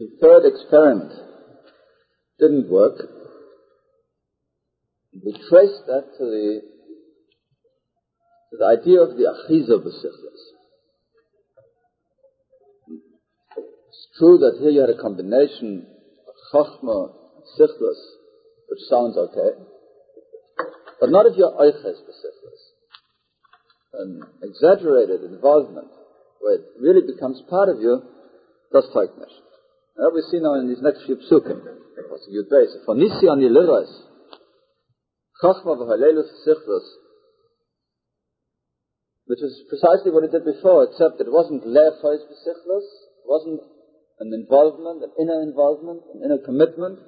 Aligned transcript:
The 0.00 0.08
third 0.18 0.46
experiment 0.46 1.12
didn't 2.38 2.70
work. 2.70 2.96
We 5.12 5.32
traced 5.50 5.84
that 5.88 6.16
to 6.16 6.24
the, 6.24 6.62
to 8.48 8.56
the 8.56 8.64
idea 8.64 9.02
of 9.02 9.10
the 9.10 9.24
achiza 9.28 9.76
b'sichlis. 9.76 10.42
It's 13.58 14.08
true 14.16 14.38
that 14.38 14.56
here 14.60 14.70
you 14.70 14.80
had 14.80 14.88
a 14.88 15.02
combination 15.02 15.86
of 16.26 16.34
chachma 16.50 17.12
and 17.34 17.44
sichlis, 17.60 18.00
which 18.70 18.80
sounds 18.88 19.18
okay, 19.18 19.50
but 20.98 21.10
not 21.10 21.26
if 21.26 21.36
you're 21.36 21.52
oiches 21.52 22.00
b'sichlis. 22.08 22.62
An 23.92 24.22
exaggerated 24.44 25.24
involvement 25.24 25.90
where 26.40 26.54
it 26.54 26.64
really 26.80 27.02
becomes 27.02 27.42
part 27.50 27.68
of 27.68 27.82
you—does 27.82 28.84
das 28.84 28.94
teugt 28.94 29.49
nicht. 29.99 29.99
That 29.99 30.11
we 30.13 30.21
see 30.31 30.39
now 30.39 30.55
in 30.55 30.67
these 30.67 30.81
next 30.81 31.05
few 31.05 31.15
psukim. 31.17 31.61
What's 32.09 32.27
a 32.27 32.31
good 32.31 32.49
base? 32.49 32.75
For 32.85 32.95
nisi 32.95 33.27
an 33.27 33.39
yiliras, 33.39 33.91
chachma 35.41 35.75
v'halelus 35.77 36.29
sichlos, 36.47 36.87
which 39.25 39.41
is 39.41 39.63
precisely 39.69 40.11
what 40.11 40.23
it 40.23 40.31
did 40.31 40.45
before, 40.45 40.83
except 40.85 41.19
it 41.21 41.31
wasn't 41.31 41.65
le'achos 41.65 42.23
b'sichlos, 42.27 42.87
it 43.19 43.27
wasn't 43.27 43.61
an 44.19 44.31
involvement, 44.33 45.03
an 45.03 45.11
inner 45.19 45.41
involvement, 45.41 46.01
an 46.13 46.21
inner 46.23 46.37
commitment, 46.37 46.99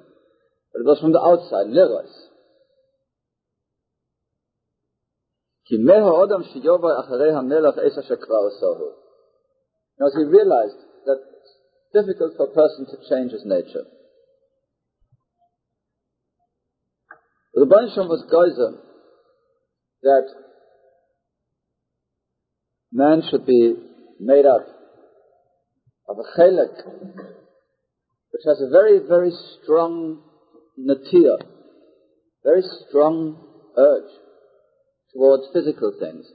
but 0.72 0.80
it 0.80 0.86
was 0.86 1.00
from 1.00 1.12
the 1.12 1.20
outside, 1.20 1.66
liras. 1.68 2.12
כי 5.68 5.76
מה 5.84 5.94
האדם 5.94 6.42
שיובא 6.42 7.00
אחרי 7.00 7.32
המלך 7.32 7.78
עשר 7.78 8.00
שקרא 8.02 8.36
עשהו. 8.46 8.92
Now, 10.00 10.06
as 10.06 10.14
he 10.14 10.24
realized 10.24 10.80
that 11.04 11.18
it's 11.18 11.31
difficult 11.93 12.33
for 12.35 12.47
a 12.47 12.53
person 12.53 12.85
to 12.85 13.09
change 13.09 13.31
his 13.31 13.43
nature. 13.45 13.85
The 17.53 17.65
Bansham 17.65 18.09
was 18.09 18.25
geyser 18.29 18.79
that 20.01 20.27
man 22.91 23.21
should 23.29 23.45
be 23.45 23.75
made 24.19 24.45
up 24.45 24.67
of 26.09 26.17
a 26.17 26.39
chelek 26.39 26.85
which 28.31 28.41
has 28.45 28.59
a 28.59 28.69
very, 28.69 28.99
very 29.07 29.31
strong 29.61 30.23
natir, 30.79 31.37
very 32.43 32.63
strong 32.89 33.37
urge 33.77 34.11
towards 35.13 35.43
physical 35.53 35.93
things. 35.99 36.25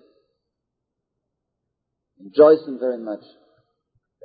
Enjoys 2.21 2.65
them 2.65 2.79
very 2.79 2.99
much. 2.99 3.23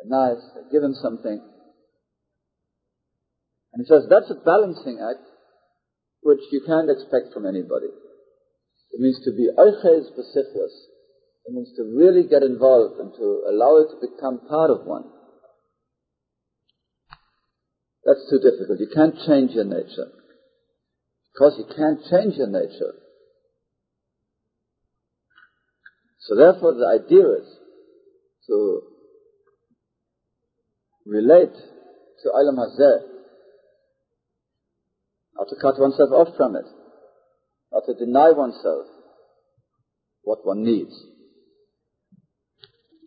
They're 0.03 0.35
nice, 0.35 0.43
they 0.55 0.71
give 0.71 0.83
him 0.83 0.95
something. 1.01 1.41
And 3.73 3.81
he 3.81 3.85
says 3.87 4.03
that's 4.09 4.29
a 4.29 4.43
balancing 4.45 4.99
act 5.01 5.25
which 6.21 6.39
you 6.51 6.61
can't 6.65 6.89
expect 6.89 7.33
from 7.33 7.45
anybody. 7.45 7.87
It 8.91 8.99
means 8.99 9.19
to 9.25 9.31
be 9.31 9.49
oiches 9.57 10.11
besichlas. 10.13 10.75
It 11.45 11.53
means 11.53 11.69
to 11.75 11.83
really 11.97 12.27
get 12.27 12.43
involved 12.43 12.99
and 12.99 13.13
to 13.15 13.43
allow 13.49 13.77
it 13.77 13.89
to 13.91 14.07
become 14.07 14.47
part 14.47 14.69
of 14.69 14.85
one. 14.85 15.03
That's 18.05 18.29
too 18.29 18.39
difficult. 18.39 18.79
You 18.79 18.89
can't 18.93 19.15
change 19.25 19.51
your 19.51 19.65
nature. 19.65 20.11
Because 21.33 21.55
you 21.57 21.65
can't 21.75 21.99
change 22.09 22.35
your 22.35 22.47
nature. 22.47 22.93
So 26.19 26.35
therefore 26.35 26.73
the 26.73 27.01
idea 27.03 27.27
is 27.41 27.47
to 28.47 28.92
relate 31.05 31.53
to 31.53 32.29
Ilam 32.29 32.57
Hazeh, 32.57 33.01
not 35.35 35.49
to 35.49 35.55
cut 35.61 35.79
oneself 35.79 36.11
off 36.11 36.35
from 36.37 36.55
it, 36.55 36.65
not 37.71 37.83
to 37.85 37.93
deny 37.93 38.31
oneself 38.31 38.85
what 40.23 40.45
one 40.45 40.63
needs, 40.63 40.93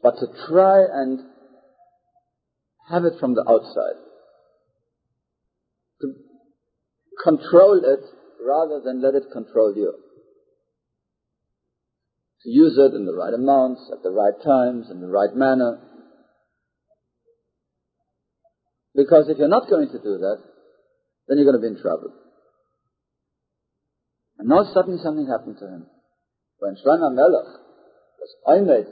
but 0.02 0.16
to 0.18 0.26
try 0.48 0.84
and 0.92 1.20
have 2.88 3.04
it 3.04 3.14
from 3.18 3.34
the 3.34 3.44
outside. 3.48 3.98
To 6.02 6.14
control 7.24 7.80
it 7.82 8.04
rather 8.44 8.80
than 8.84 9.02
let 9.02 9.14
it 9.14 9.24
control 9.32 9.74
you. 9.74 9.94
To 12.42 12.50
use 12.50 12.78
it 12.78 12.94
in 12.94 13.06
the 13.06 13.14
right 13.14 13.34
amounts, 13.34 13.90
at 13.92 14.02
the 14.02 14.10
right 14.10 14.34
times, 14.44 14.90
in 14.90 15.00
the 15.00 15.08
right 15.08 15.34
manner. 15.34 15.80
Because 18.96 19.28
if 19.28 19.36
you're 19.36 19.52
not 19.52 19.68
going 19.68 19.88
to 19.88 19.98
do 19.98 20.16
that, 20.24 20.38
then 21.28 21.36
you're 21.36 21.44
going 21.44 21.60
to 21.60 21.68
be 21.68 21.76
in 21.76 21.82
trouble. 21.82 22.12
And 24.38 24.48
now 24.48 24.64
suddenly 24.72 24.98
something 25.02 25.28
happened 25.28 25.58
to 25.60 25.68
him. 25.68 25.86
When 26.58 26.76
Shlomo 26.76 27.12
Melech 27.12 27.60
was 28.18 28.32
oimed 28.48 28.86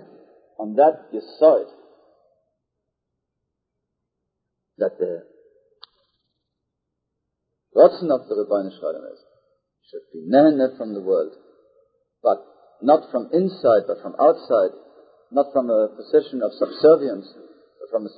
on 0.60 0.76
that 0.76 1.09
yesod, 1.12 1.64
that 4.76 4.98
the 4.98 5.25
Ratzon 7.75 8.10
of 8.12 8.28
the 8.28 8.34
Rebbeinu 8.34 8.70
Shalom 8.78 9.04
is, 9.10 9.20
should 9.91 10.04
be 10.12 10.28
nehene 10.31 10.76
from 10.76 10.93
the 10.93 11.00
world, 11.00 11.32
but 12.22 12.44
not 12.82 13.10
from 13.10 13.31
inside, 13.32 13.88
but 13.88 14.03
from 14.03 14.14
outside, 14.20 14.76
not 15.32 15.47
from 15.53 15.70
a 15.70 15.88
position 15.97 16.43
of 16.43 16.53
subservience, 16.53 17.26
but 17.81 17.91
from 17.91 18.06
a 18.06 18.10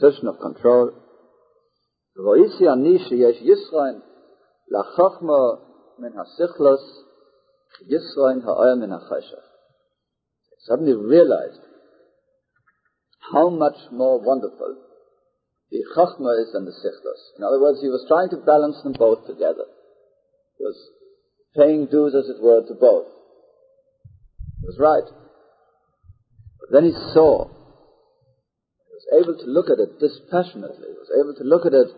position 0.00 0.28
of 0.28 0.38
control. 0.40 0.92
Ani 2.16 2.98
sheyesh 2.98 3.42
Yisrael 3.42 4.00
lachachma 4.72 5.60
min 5.98 6.12
hasichlos 6.12 6.84
Yisrael 7.90 8.42
ha'oyer 8.42 8.76
min 8.76 8.90
ha'chashach. 8.90 9.48
Suddenly 10.60 10.94
realized 10.94 11.60
how 13.32 13.50
much 13.50 13.76
more 13.90 14.20
wonderful 14.20 14.76
the 15.70 15.82
chachma 15.96 16.40
is 16.40 16.52
than 16.52 16.64
the 16.64 16.70
sichlos. 16.70 17.36
In 17.36 17.44
other 17.44 17.60
words, 17.60 17.80
he 17.80 17.88
was 17.88 18.04
trying 18.06 18.30
to 18.30 18.36
balance 18.36 18.80
them 18.82 18.94
both 18.96 19.26
together. 19.26 19.64
He 20.56 20.64
was 20.64 20.78
paying 21.56 21.86
dues, 21.86 22.14
as 22.14 22.28
it 22.28 22.40
were, 22.40 22.62
to 22.62 22.74
both. 22.74 23.08
He 24.60 24.66
was 24.66 24.78
right. 24.78 25.04
But 26.60 26.70
then 26.70 26.84
he 26.84 26.92
saw, 27.12 27.48
he 27.48 28.92
was 28.94 29.06
able 29.20 29.36
to 29.36 29.46
look 29.50 29.66
at 29.66 29.80
it 29.82 29.98
dispassionately, 29.98 30.86
he 30.86 30.98
was 30.98 31.10
able 31.12 31.34
to 31.34 31.44
look 31.44 31.66
at 31.66 31.74
it 31.74 31.90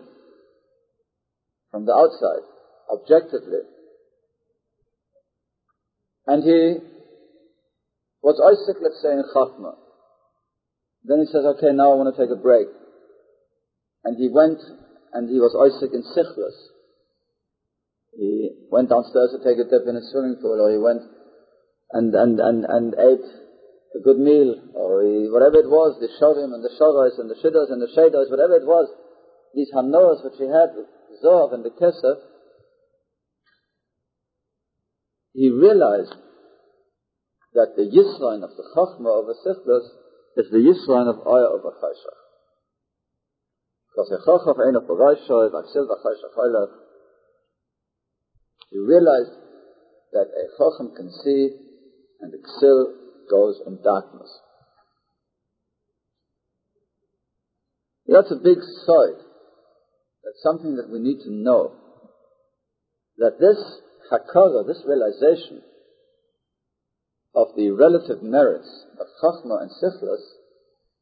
from 1.71 1.85
the 1.85 1.93
outside, 1.93 2.45
objectively. 2.91 3.63
And 6.25 6.43
he 6.43 6.77
was 8.21 8.35
Isaac, 8.43 8.81
let's 8.81 9.01
say, 9.01 9.11
in 9.11 9.23
Chachma. 9.33 9.75
Then 11.03 11.19
he 11.19 11.27
says, 11.31 11.45
okay, 11.55 11.71
now 11.71 11.93
I 11.93 11.95
want 11.95 12.15
to 12.15 12.19
take 12.19 12.31
a 12.31 12.39
break. 12.39 12.67
And 14.03 14.17
he 14.17 14.27
went 14.27 14.59
and 15.13 15.29
he 15.29 15.39
was 15.39 15.55
Isaac 15.55 15.95
in 15.95 16.03
Sichlas. 16.03 16.57
He 18.11 18.67
went 18.71 18.89
downstairs 18.89 19.31
to 19.31 19.39
take 19.39 19.59
a 19.59 19.69
dip 19.69 19.87
in 19.87 19.95
a 19.95 20.03
swimming 20.11 20.41
pool, 20.41 20.59
or 20.59 20.71
he 20.71 20.77
went 20.77 21.03
and, 21.91 22.13
and, 22.13 22.39
and, 22.39 22.65
and 22.67 22.93
ate 22.97 23.27
a 23.95 23.99
good 24.03 24.19
meal, 24.19 24.57
or 24.75 25.03
he, 25.05 25.31
whatever 25.31 25.63
it 25.63 25.69
was, 25.69 25.95
the 26.01 26.11
shovim 26.19 26.51
and 26.51 26.63
the 26.63 26.73
shavas 26.75 27.15
and 27.19 27.29
the 27.29 27.39
shiddas 27.39 27.71
and 27.71 27.81
the 27.81 27.87
shados, 27.95 28.29
whatever 28.29 28.55
it 28.57 28.65
was, 28.67 28.89
these 29.57 29.73
hanoas 29.73 30.23
which 30.23 30.37
he 30.37 30.45
had, 30.45 30.77
with 30.77 30.85
Zohar 31.19 31.51
and 31.55 31.65
the 31.65 31.71
Kesef, 31.71 32.21
he 35.33 35.49
realized 35.49 36.13
that 37.53 37.73
the 37.75 37.89
Yisrael 37.89 38.43
of 38.43 38.53
the 38.55 38.65
Chachma 38.77 39.23
of 39.23 39.29
a 39.29 39.33
Sichlas 39.41 39.89
is 40.37 40.45
the 40.51 40.61
Yisrael 40.61 41.09
of 41.09 41.25
Aya 41.25 41.57
of 41.57 41.65
a 41.65 41.73
Chashach. 41.73 42.21
Because 43.89 44.13
Chachaf 44.27 44.59
ein 44.61 44.75
of 44.75 44.83
a 44.83 44.93
Raishoi, 44.93 45.49
Vaksil 45.49 45.87
v'Chashach 45.89 46.37
Hailach, 46.37 46.69
he 48.69 48.77
realized 48.77 49.39
that 50.13 50.27
a 50.37 50.45
Chacham 50.57 50.95
can 50.95 51.11
see 51.23 51.49
and 52.21 52.31
the 52.31 52.37
Ksil 52.37 52.93
goes 53.27 53.59
in 53.65 53.79
darkness. 53.83 54.29
That's 58.05 58.31
a 58.31 58.35
big 58.35 58.59
side. 58.85 59.26
That's 60.27 60.43
something 60.43 60.75
that 60.75 60.91
we 60.91 60.99
need 60.99 61.23
to 61.23 61.31
know. 61.31 61.71
That 63.17 63.39
this 63.39 63.55
hakara, 64.11 64.67
this 64.67 64.83
realization 64.85 65.63
of 67.33 67.55
the 67.55 67.71
relative 67.71 68.21
merits 68.21 68.67
of 68.99 69.07
Chachma 69.23 69.61
and 69.61 69.71
Sichlas 69.71 70.19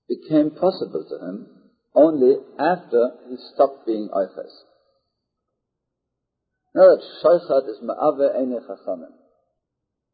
became 0.08 0.52
possible 0.52 1.04
to 1.10 1.26
him 1.26 1.48
only 1.96 2.36
after 2.60 3.18
he 3.28 3.38
stopped 3.56 3.88
being 3.88 4.10
Eiches. 4.14 4.54
Now 6.76 6.94
that 6.94 7.02
Shaykhat 7.24 7.68
is 7.68 7.82
Ma'ave 7.82 8.36
Eine 8.36 8.60
Chachamim. 8.62 9.10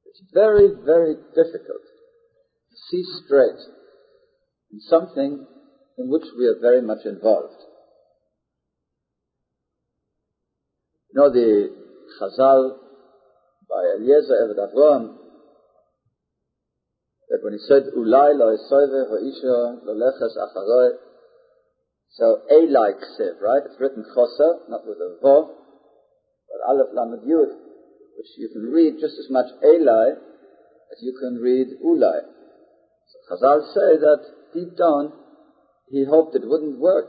It's 0.06 0.24
very, 0.34 0.70
very 0.86 1.16
difficult 1.36 1.84
to 1.84 2.76
see 2.90 3.04
straight 3.26 3.60
in 4.72 4.80
something 4.80 5.46
in 5.98 6.10
which 6.10 6.28
we 6.38 6.46
are 6.46 6.60
very 6.62 6.82
much 6.82 7.06
involved. 7.06 7.62
You 11.14 11.20
know 11.20 11.30
the 11.30 11.70
Chazal 12.20 12.78
by 13.68 13.84
Eliezer 14.00 14.48
Eved 14.48 14.56
that 17.32 17.44
when 17.44 17.54
he 17.54 17.60
said, 17.68 17.84
Ulai 17.96 18.32
lo 18.36 18.56
esoive 18.56 19.08
ha'isha 19.12 19.84
lo 19.84 19.96
leches 19.96 20.36
acharoi, 20.40 20.92
so 22.12 22.42
a 22.50 22.68
like 22.68 23.00
sieve, 23.18 23.40
right? 23.42 23.64
It's 23.66 23.80
written 23.80 24.06
chosa, 24.16 24.70
not 24.70 24.88
with 24.88 25.00
a 25.00 25.18
vo, 25.22 25.52
but 26.48 26.70
aleph 26.70 26.94
lamed 26.94 27.24
yud, 27.28 27.56
which 28.16 28.32
you 28.38 28.48
can 28.48 28.72
read 28.72 28.96
just 29.00 29.16
as 29.20 29.30
much 29.30 29.48
elai 29.64 30.12
as 30.12 31.00
you 31.02 31.14
can 31.20 31.36
read 31.42 31.68
ulai. 31.84 32.22
So 33.12 33.36
Chazal 33.36 33.64
say 33.74 33.98
that 34.00 34.20
deep 34.54 34.78
down 34.78 35.12
he 35.90 36.06
hoped 36.06 36.36
it 36.36 36.48
wouldn't 36.48 36.80
work, 36.80 37.08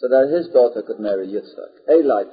so 0.00 0.08
that 0.08 0.32
his 0.32 0.48
daughter 0.48 0.82
could 0.82 1.00
marry 1.00 1.28
Yitzchak. 1.28 1.84
A 1.88 2.02
like 2.02 2.32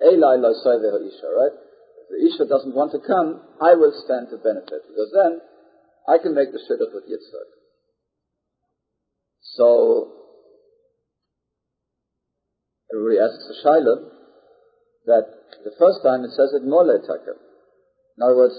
lo 0.00 0.30
right? 0.30 1.54
If 1.98 2.06
the 2.08 2.18
Isha 2.26 2.44
doesn't 2.48 2.74
want 2.74 2.92
to 2.92 3.00
come, 3.00 3.42
I 3.60 3.74
will 3.74 3.92
stand 4.04 4.28
to 4.30 4.38
benefit, 4.38 4.86
because 4.88 5.10
then 5.12 5.40
I 6.08 6.18
can 6.22 6.34
make 6.34 6.52
the 6.52 6.58
shidduch 6.58 6.94
with 6.94 7.04
Yitzchak. 7.04 7.48
So, 9.56 10.12
everybody 12.92 13.18
asks 13.18 13.48
the 13.48 14.10
that 15.06 15.24
the 15.64 15.72
first 15.78 16.02
time 16.04 16.24
it 16.24 16.30
says 16.36 16.52
it 16.54 16.64
mole 16.64 17.00
taka. 17.00 17.34
In 18.16 18.22
other 18.22 18.36
words, 18.36 18.54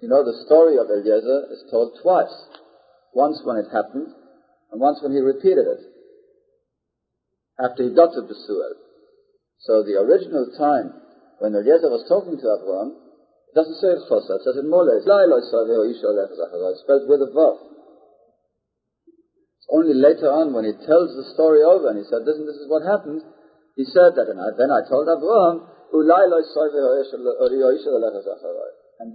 you 0.00 0.08
know, 0.08 0.24
the 0.24 0.44
story 0.46 0.78
of 0.78 0.90
Eliezer 0.90 1.52
is 1.52 1.64
told 1.70 1.98
twice. 2.02 2.32
Once 3.14 3.40
when 3.44 3.58
it 3.58 3.68
happened, 3.70 4.08
and 4.72 4.80
once 4.80 4.98
when 5.02 5.12
he 5.12 5.20
repeated 5.20 5.66
it. 5.66 5.80
After 7.60 7.84
he 7.84 7.94
got 7.94 8.12
to 8.14 8.22
Besuel. 8.22 8.72
So 9.62 9.86
the 9.86 9.94
original 10.02 10.50
time 10.58 10.90
when 11.38 11.54
Eliezer 11.54 11.86
was 11.86 12.02
talking 12.10 12.34
to 12.34 12.46
Abraham, 12.50 12.98
it 13.50 13.54
doesn't 13.54 13.78
say 13.78 13.94
chosa, 14.10 14.34
it 14.38 14.42
says 14.42 14.58
in 14.58 14.66
mole. 14.66 14.90
It's 14.90 15.06
spelled 15.06 17.06
with 17.06 17.22
a 17.22 17.30
vav. 17.30 17.62
It's 19.58 19.68
only 19.70 19.94
later 19.94 20.34
on 20.34 20.50
when 20.50 20.66
he 20.66 20.74
tells 20.82 21.14
the 21.14 21.30
story 21.34 21.62
over 21.62 21.94
and 21.94 21.98
he 22.02 22.06
said, 22.10 22.26
listen, 22.26 22.46
this 22.46 22.58
is 22.58 22.66
what 22.66 22.82
happened. 22.82 23.22
He 23.78 23.86
said 23.86 24.18
that, 24.18 24.26
and 24.28 24.40
I, 24.42 24.50
then 24.58 24.74
I 24.74 24.82
told 24.90 25.06
Abraham, 25.06 25.62
and 25.92 26.08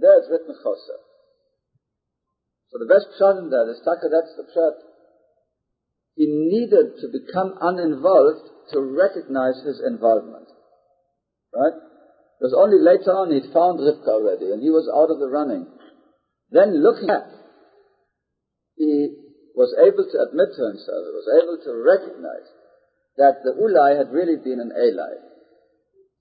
there 0.00 0.16
it's 0.16 0.30
written 0.30 0.54
chosa. 0.64 0.96
So 2.70 2.78
the 2.78 2.86
best 2.88 3.08
pshat 3.20 3.38
in 3.42 3.50
that 3.50 3.68
is 3.68 3.82
that's 3.84 4.34
the 4.36 4.44
pshat. 4.48 4.76
He 6.14 6.26
needed 6.26 6.96
to 7.00 7.08
become 7.08 7.54
uninvolved 7.60 8.48
to 8.72 8.80
recognize 8.80 9.60
his 9.64 9.80
involvement. 9.84 10.48
Right? 11.54 11.76
It 12.38 12.44
was 12.44 12.54
only 12.54 12.78
later 12.78 13.10
on 13.10 13.34
he'd 13.34 13.50
found 13.50 13.82
Rivka 13.82 14.08
already, 14.08 14.52
and 14.54 14.62
he 14.62 14.70
was 14.70 14.86
out 14.86 15.10
of 15.10 15.18
the 15.18 15.26
running. 15.26 15.66
Then 16.50 16.78
looking 16.78 17.10
back, 17.10 17.26
he 18.78 19.10
was 19.58 19.74
able 19.74 20.06
to 20.06 20.16
admit 20.22 20.54
to 20.54 20.62
himself, 20.70 21.02
he 21.02 21.14
was 21.18 21.30
able 21.34 21.58
to 21.66 21.72
recognize 21.82 22.46
that 23.18 23.42
the 23.42 23.58
Ulai 23.58 23.98
had 23.98 24.14
really 24.14 24.38
been 24.38 24.62
an 24.62 24.70
Eli. 24.70 25.18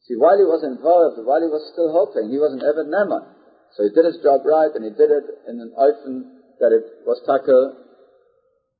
See, 0.09 0.17
while 0.17 0.41
he 0.41 0.47
was 0.47 0.65
involved, 0.65 1.21
while 1.21 1.43
he 1.43 1.51
was 1.51 1.69
still 1.69 1.93
hoping, 1.93 2.33
he 2.33 2.41
was 2.41 2.55
an 2.55 2.65
Eved 2.65 2.89
Neman. 2.89 3.37
So 3.77 3.85
he 3.85 3.93
did 3.93 4.09
his 4.09 4.17
job 4.25 4.41
right, 4.41 4.73
and 4.73 4.81
he 4.81 4.89
did 4.89 5.11
it 5.13 5.27
in 5.45 5.61
an 5.61 5.75
oifen 5.77 6.33
that 6.57 6.73
it 6.73 7.05
was 7.05 7.21
taka 7.27 7.77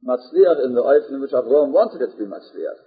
matzliach 0.02 0.66
in 0.66 0.74
the 0.74 0.81
in 1.14 1.22
which 1.22 1.38
Avraham 1.38 1.69
wanted 1.69 2.02
it 2.02 2.16
to 2.16 2.18
be 2.18 2.25
matzliach. 2.25 2.87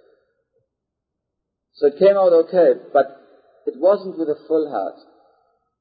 So 1.73 1.87
it 1.87 1.99
came 1.99 2.17
out 2.17 2.33
okay, 2.45 2.79
but 2.93 3.05
it 3.65 3.75
wasn't 3.77 4.17
with 4.17 4.29
a 4.29 4.39
full 4.47 4.69
heart. 4.69 4.99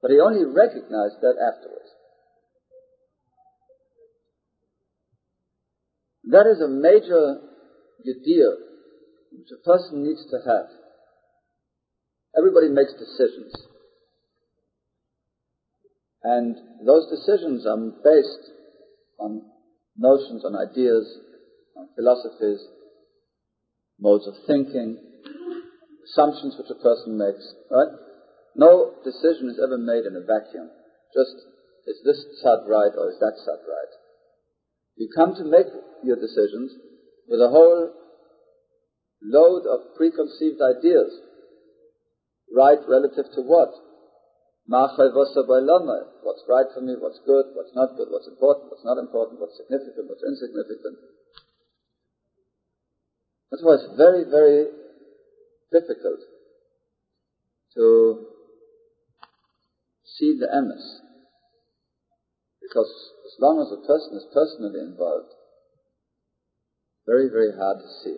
But 0.00 0.10
he 0.10 0.20
only 0.20 0.44
recognized 0.44 1.20
that 1.20 1.36
afterwards. 1.36 1.90
That 6.24 6.46
is 6.46 6.60
a 6.60 6.68
major 6.68 7.40
idea 8.00 8.48
which 9.32 9.48
a 9.52 9.64
person 9.64 10.04
needs 10.04 10.24
to 10.30 10.38
have. 10.46 10.70
Everybody 12.36 12.68
makes 12.68 12.92
decisions. 12.92 13.52
And 16.22 16.56
those 16.86 17.10
decisions 17.10 17.66
are 17.66 17.76
based 18.04 18.50
on 19.18 19.42
notions, 19.96 20.44
on 20.44 20.54
ideas, 20.54 21.18
on 21.76 21.88
philosophies, 21.96 22.60
modes 23.98 24.26
of 24.26 24.34
thinking, 24.46 24.98
assumptions 26.10 26.58
which 26.58 26.70
a 26.70 26.82
person 26.82 27.16
makes, 27.16 27.54
right? 27.70 27.94
No 28.56 28.98
decision 29.04 29.48
is 29.48 29.62
ever 29.62 29.78
made 29.78 30.04
in 30.04 30.18
a 30.18 30.26
vacuum. 30.26 30.70
Just, 31.14 31.38
is 31.86 32.02
this 32.04 32.18
tzad 32.42 32.66
right 32.66 32.92
or 32.98 33.10
is 33.10 33.18
that 33.20 33.38
tzad 33.46 33.62
right? 33.62 33.92
You 34.96 35.08
come 35.14 35.34
to 35.34 35.44
make 35.44 35.70
your 36.02 36.16
decisions 36.18 36.74
with 37.28 37.40
a 37.40 37.48
whole 37.48 37.94
load 39.22 39.62
of 39.66 39.94
preconceived 39.96 40.60
ideas. 40.60 41.14
Right 42.50 42.78
relative 42.88 43.30
to 43.38 43.42
what? 43.42 43.70
What's 44.66 46.42
right 46.48 46.66
for 46.74 46.80
me, 46.82 46.94
what's 46.98 47.20
good, 47.26 47.46
what's 47.54 47.74
not 47.74 47.96
good, 47.96 48.08
what's 48.10 48.26
important, 48.28 48.70
what's 48.70 48.84
not 48.84 48.98
important, 48.98 49.40
what's 49.40 49.56
significant, 49.56 50.08
what's 50.08 50.22
insignificant. 50.26 50.98
That's 53.50 53.62
why 53.62 53.74
it's 53.74 53.96
very, 53.96 54.24
very 54.30 54.79
difficult 55.72 56.20
to 57.74 58.26
see 60.04 60.36
the 60.38 60.46
emes. 60.46 61.00
Because 62.60 62.90
as 63.26 63.34
long 63.40 63.62
as 63.62 63.72
a 63.72 63.86
person 63.86 64.16
is 64.16 64.26
personally 64.32 64.80
involved, 64.80 65.32
very, 67.06 67.28
very 67.30 67.50
hard 67.56 67.78
to 67.78 67.88
see. 68.04 68.14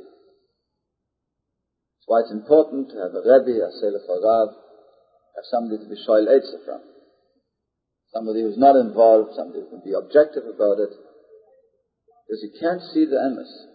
That's 2.03 2.07
why 2.07 2.21
it's 2.21 2.33
important 2.33 2.91
to 2.91 2.97
have 2.99 3.15
a 3.15 3.23
Rebbe, 3.23 3.63
a 3.63 3.71
Selef 3.81 4.05
Rav, 4.09 4.49
have 5.37 5.49
somebody 5.49 5.83
to 5.83 5.89
be 5.89 5.97
Shoel 5.97 6.29
Eitzah 6.29 6.65
from. 6.65 6.83
Somebody 8.13 8.43
who's 8.43 8.59
not 8.59 8.77
involved, 8.77 9.33
somebody 9.35 9.61
who 9.61 9.71
can 9.71 9.81
be 9.85 9.97
objective 9.97 10.45
about 10.45 10.79
it. 10.79 10.93
Because 12.27 12.43
you 12.43 12.53
can't 12.61 12.83
see 12.93 13.07
the 13.07 13.17
emes. 13.17 13.72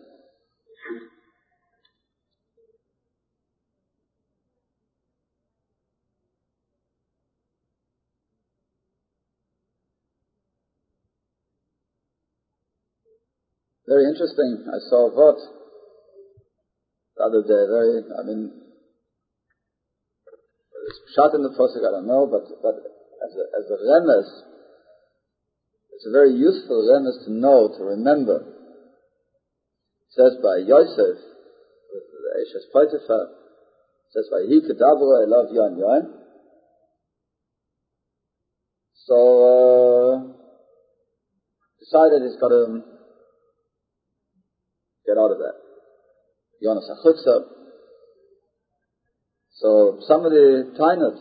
Very 13.87 14.03
interesting. 14.03 14.67
I 14.67 14.79
saw 14.89 15.07
what 15.07 15.39
the 17.15 17.23
other 17.23 17.41
day. 17.41 17.63
Very, 17.71 18.03
I 18.03 18.23
mean, 18.27 18.51
shot 21.15 21.33
in 21.33 21.41
the 21.41 21.55
Fosik, 21.55 21.87
I 21.87 21.91
don't 21.91 22.07
know, 22.07 22.27
but, 22.27 22.45
but 22.61 22.75
as 22.75 23.31
a, 23.31 23.43
as 23.55 23.65
a 23.71 23.77
remes, 23.79 24.29
it's 25.95 26.05
a 26.05 26.11
very 26.11 26.33
useful 26.33 26.83
remes 26.83 27.25
to 27.25 27.31
know, 27.31 27.71
to 27.77 27.83
remember. 27.83 28.43
It 30.03 30.11
says 30.11 30.35
by 30.43 30.57
Yosef, 30.67 31.17
the 32.27 32.61
Potiphar, 32.73 33.23
it 33.23 34.11
says 34.11 34.27
by 34.29 34.43
He 34.47 34.61
Kedabra, 34.61 35.23
I 35.23 35.27
love 35.27 35.47
Yon 35.51 35.77
Yon. 35.79 36.13
So, 39.05 39.15
uh, 39.47 40.33
decided 41.79 42.23
he's 42.23 42.39
got 42.41 42.49
to 42.49 42.96
of 45.31 45.39
that. 45.39 45.55
Jonas 46.61 46.89
Achutza. 46.89 47.53
So 49.57 49.99
somebody, 50.07 50.73
Tainut, 50.77 51.17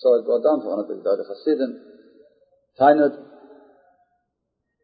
saw 0.00 0.18
it 0.18 0.26
go 0.26 0.42
down 0.42 0.62
for 0.62 0.74
one 0.74 0.80
of 0.80 0.88
the 0.88 0.98
Gdada 0.98 1.26
Hasidim. 1.26 1.80
Tainut, 2.80 3.14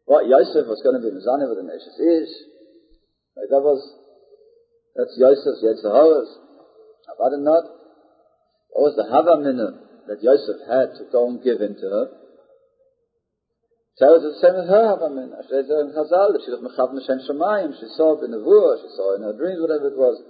what 0.05 0.27
Yosef 0.27 0.67
was 0.67 0.79
going 0.83 0.95
to 0.95 1.03
be 1.03 1.11
Mizani 1.11 1.49
with 1.49 1.59
the 1.59 1.67
nations 1.67 1.99
is. 1.99 2.29
Like 3.35 3.49
that 3.49 3.61
was, 3.61 3.83
that's 4.95 5.15
Yosef's 5.19 5.63
Yetzirah's. 5.63 6.47
It 7.07 7.43
not. 7.43 7.63
What 8.71 8.93
was 8.93 8.95
the 8.95 9.09
Havamina 9.09 10.07
that 10.07 10.21
Yosef 10.21 10.63
had 10.69 10.97
to 10.99 11.11
go 11.11 11.29
and 11.29 11.43
give 11.43 11.61
in 11.61 11.75
to 11.75 11.87
her? 11.89 12.26
Tells 13.97 14.21
the 14.21 14.37
same 14.37 14.53
as 14.61 14.69
her 14.69 14.93
Havamin. 14.93 15.33
She 15.49 15.57
said 15.57 15.65
in 15.65 15.89
Chazal 15.89 16.29
that 16.37 16.45
she 16.45 16.53
was 16.53 16.61
Mechav 16.61 16.93
Neshem 16.93 17.17
Shemayim. 17.25 17.73
She 17.81 17.89
saw 17.97 18.13
it 18.13 18.29
in 18.29 18.29
the 18.29 18.37
Nevuah, 18.37 18.77
she 18.77 18.93
saw 18.93 19.17
in 19.17 19.25
her 19.25 19.33
dreams, 19.33 19.57
whatever 19.57 19.89
it 19.89 19.97
was, 19.97 20.21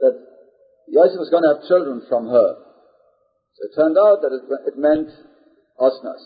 that 0.00 0.14
Yosef 0.88 1.20
was 1.20 1.28
going 1.28 1.44
to 1.44 1.52
have 1.52 1.68
children 1.68 2.00
from 2.08 2.32
her. 2.32 2.50
So 3.54 3.60
it 3.68 3.72
turned 3.76 4.00
out 4.00 4.24
that 4.24 4.32
it, 4.32 4.44
it 4.72 4.76
meant 4.80 5.12
Osnas, 5.76 6.24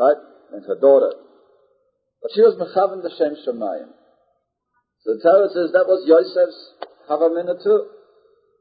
right? 0.00 0.16
And 0.56 0.64
her 0.64 0.80
daughter. 0.80 1.12
But 2.24 2.32
she 2.32 2.40
was 2.40 2.56
Mechav 2.56 2.88
Neshem 3.04 3.44
Shemayim. 3.44 3.92
So 5.04 5.12
the 5.12 5.20
Torah 5.20 5.52
says 5.52 5.76
that 5.76 5.84
was 5.84 6.08
Yosef's 6.08 6.88
Havamina 7.04 7.60
too. 7.60 7.84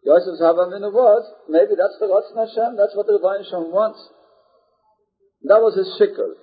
Yosef's 0.03 0.43
Havamina 0.43 0.91
was, 0.91 1.23
maybe 1.47 1.79
that's 1.79 1.95
the 2.03 2.11
Ratzon 2.11 2.43
Hashem, 2.43 2.75
that's 2.75 2.91
what 2.91 3.07
the 3.07 3.15
Rebbeinu 3.15 3.47
Hashem 3.47 3.71
wants. 3.71 4.03
That 5.47 5.63
was 5.63 5.79
his 5.79 5.95
shikl. 5.95 6.35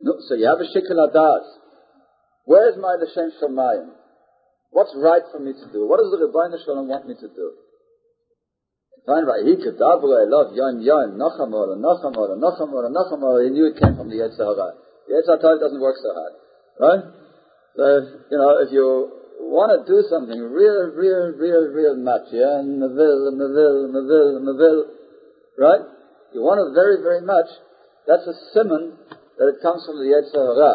No, 0.00 0.12
so 0.28 0.34
you 0.34 0.46
have 0.46 0.60
a 0.60 0.68
shikl 0.68 0.96
adas. 0.96 1.44
Where's 2.44 2.76
my 2.78 2.96
Lashem 3.00 3.30
Shemayim? 3.42 3.90
What's 4.70 4.94
right 4.96 5.22
for 5.32 5.40
me 5.40 5.52
to 5.52 5.66
do? 5.72 5.86
What 5.88 5.98
does 5.98 6.12
the 6.12 6.20
Rebbeinu 6.26 6.62
Shalom 6.64 6.88
want 6.88 7.08
me 7.08 7.14
to 7.14 7.28
do? 7.28 7.52
Fine, 9.06 9.24
right? 9.24 9.46
He 9.46 9.54
could 9.56 9.78
I 9.78 10.26
love 10.26 10.50
yom 10.52 10.82
yom, 10.82 11.14
nachamor, 11.14 11.78
nachamor, 11.78 12.34
nachamor, 12.36 12.90
nachamor. 12.90 13.44
He 13.46 13.50
knew 13.50 13.70
it 13.70 13.78
came 13.78 13.96
from 13.96 14.10
the 14.10 14.18
Yetzer 14.18 14.42
Hara. 14.42 14.74
The 15.06 15.14
Yetzer 15.14 15.40
Hara 15.40 15.58
doesn't 15.62 15.80
work 15.80 15.94
so 16.02 16.10
hard, 16.10 16.34
right? 16.82 17.02
So, 17.76 17.84
you 18.30 18.38
know, 18.38 18.58
if 18.66 18.72
you 18.72 19.12
want 19.46 19.70
to 19.70 19.86
do 19.86 20.02
something 20.10 20.38
real, 20.38 20.90
real, 20.90 21.38
real, 21.38 21.70
real 21.70 21.96
much, 21.96 22.32
yeah, 22.32 22.58
and 22.58 22.80
Mavil, 22.80 23.30
Mavil, 23.30 24.42
Mavil, 24.42 24.78
right? 25.58 25.84
You 26.34 26.42
want 26.42 26.66
it 26.66 26.74
very, 26.74 26.98
very 27.00 27.22
much, 27.22 27.46
that's 28.06 28.26
a 28.26 28.34
simon 28.52 28.98
that 29.36 29.48
it 29.52 29.58
comes 29.60 29.84
from 29.84 30.00
the 30.00 30.08
Yetzer 30.08 30.40
Hara. 30.40 30.72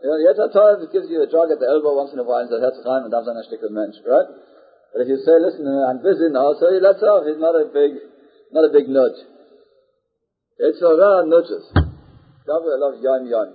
You 0.00 0.06
know, 0.08 0.16
the 0.16 0.26
Yetzer 0.30 0.48
Hara 0.50 0.78
gives 0.90 1.10
you 1.10 1.22
a 1.22 1.28
jog 1.28 1.50
at 1.50 1.58
the 1.58 1.66
elbow 1.66 1.98
once 1.98 2.14
in 2.14 2.18
a 2.18 2.26
while 2.26 2.42
and 2.42 2.50
says, 2.50 2.62
rein, 2.86 3.06
and 3.06 3.12
darf 3.12 3.26
sein 3.26 3.36
ein 3.36 3.46
Stück 3.46 3.66
Mensch, 3.70 3.98
right? 4.06 4.28
But 4.94 5.02
if 5.02 5.08
you 5.10 5.18
say, 5.22 5.36
listen, 5.38 5.66
I'm 5.66 6.02
busy 6.02 6.30
now, 6.30 6.54
so 6.58 6.70
he 6.70 6.78
lets 6.78 7.02
off, 7.02 7.26
he's 7.26 7.38
not 7.38 7.54
a 7.54 7.66
big, 7.70 7.98
not 8.50 8.66
a 8.66 8.72
big 8.72 8.86
nudge. 8.86 9.18
Yetzer 10.58 10.94
Hara 10.94 11.26
nudges. 11.26 11.66
I 12.50 12.78
love 12.82 12.98
yom 12.98 13.26
yom. 13.30 13.54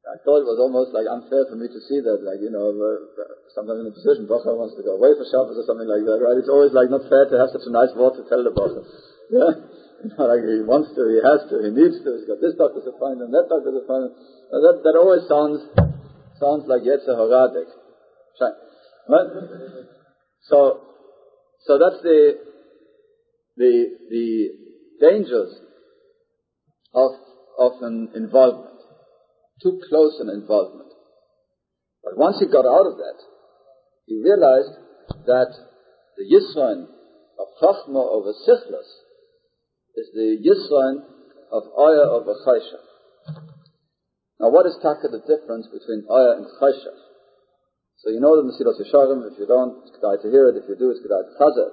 I 0.00 0.16
thought 0.24 0.40
it 0.40 0.48
was 0.48 0.56
almost 0.56 0.96
like 0.96 1.04
unfair 1.04 1.44
for 1.44 1.60
me 1.60 1.68
to 1.68 1.80
see 1.84 2.00
that, 2.00 2.24
like, 2.24 2.40
you 2.40 2.48
know, 2.48 2.72
uh, 2.72 3.04
sometimes 3.52 3.84
in 3.84 3.92
a 3.92 3.94
position, 3.94 4.24
Bacher 4.24 4.56
wants 4.56 4.72
to 4.74 4.82
go 4.82 4.96
away 4.96 5.12
for 5.12 5.28
Shabbos 5.28 5.60
or 5.60 5.66
something 5.68 5.86
like 5.86 6.02
that, 6.08 6.18
right? 6.24 6.40
It's 6.40 6.48
always 6.48 6.72
like 6.72 6.88
not 6.88 7.04
fair 7.12 7.28
to 7.28 7.36
have 7.36 7.52
such 7.52 7.68
a 7.68 7.72
nice 7.72 7.92
word 7.92 8.16
to 8.16 8.24
tell 8.24 8.42
the 8.42 8.54
Bacher. 8.54 8.84
Yeah? 9.30 9.54
like 10.18 10.44
he 10.44 10.64
wants 10.64 10.94
to, 10.96 11.02
he 11.08 11.20
has 11.20 11.44
to, 11.50 11.60
he 11.64 11.70
needs 11.76 12.00
to, 12.04 12.08
he's 12.16 12.28
got 12.28 12.40
this 12.40 12.56
doctor's 12.56 12.88
appointment, 12.88 13.30
that 13.32 13.46
doctor's 13.48 13.84
appointment. 13.84 14.14
Uh, 14.48 14.60
that, 14.64 14.76
that 14.84 14.94
always 14.96 15.24
sounds, 15.28 15.60
sounds 16.40 16.64
like 16.66 16.82
Yetzer 16.82 17.16
Horadik. 17.16 17.68
Right? 19.08 19.28
So, 20.48 20.80
so 21.66 21.78
that's 21.78 22.02
the, 22.02 22.38
the, 23.56 23.86
the 24.08 24.48
dangers 25.00 25.60
of, 26.94 27.12
of 27.58 27.72
an 27.82 28.10
involvement 28.14 28.70
too 29.62 29.80
close 29.88 30.18
an 30.20 30.30
involvement. 30.30 30.88
But 32.02 32.16
once 32.16 32.40
he 32.40 32.46
got 32.46 32.64
out 32.64 32.88
of 32.88 32.96
that, 32.96 33.18
he 34.06 34.16
realized 34.16 34.72
that 35.26 35.52
the 36.16 36.24
Yisrael 36.24 36.88
of 37.38 37.46
Chachma 37.60 38.00
over 38.00 38.32
Sichlas 38.46 38.88
is 39.96 40.08
the 40.14 40.38
Yisrael 40.38 41.02
of 41.52 41.62
Ayah 41.74 42.08
of 42.14 42.26
Chayshah. 42.46 42.82
Now 44.40 44.50
what 44.50 44.66
is 44.66 44.78
taka 44.82 45.08
the 45.08 45.20
difference 45.26 45.66
between 45.66 46.06
Ayah 46.10 46.38
and 46.38 46.46
Chayshah? 46.60 46.96
So 47.98 48.10
you 48.10 48.20
know 48.20 48.36
the 48.36 48.48
Mesilas 48.48 48.80
Yesharim, 48.80 49.30
if 49.30 49.38
you 49.38 49.46
don't, 49.46 49.82
it's 49.82 49.92
Kedai 49.96 50.22
to 50.22 50.30
hear 50.30 50.48
it, 50.48 50.56
if 50.56 50.68
you 50.68 50.76
do, 50.76 50.90
it's 50.90 51.00
good 51.00 51.12
to 51.12 51.36
chazir. 51.36 51.70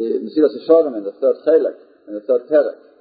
Mesilas 0.00 0.56
Yesharim 0.58 0.96
in 0.96 1.04
the 1.04 1.12
third 1.12 1.36
Chelek, 1.46 1.78
in 2.08 2.14
the 2.14 2.24
third 2.26 2.48
Perek. 2.50 2.92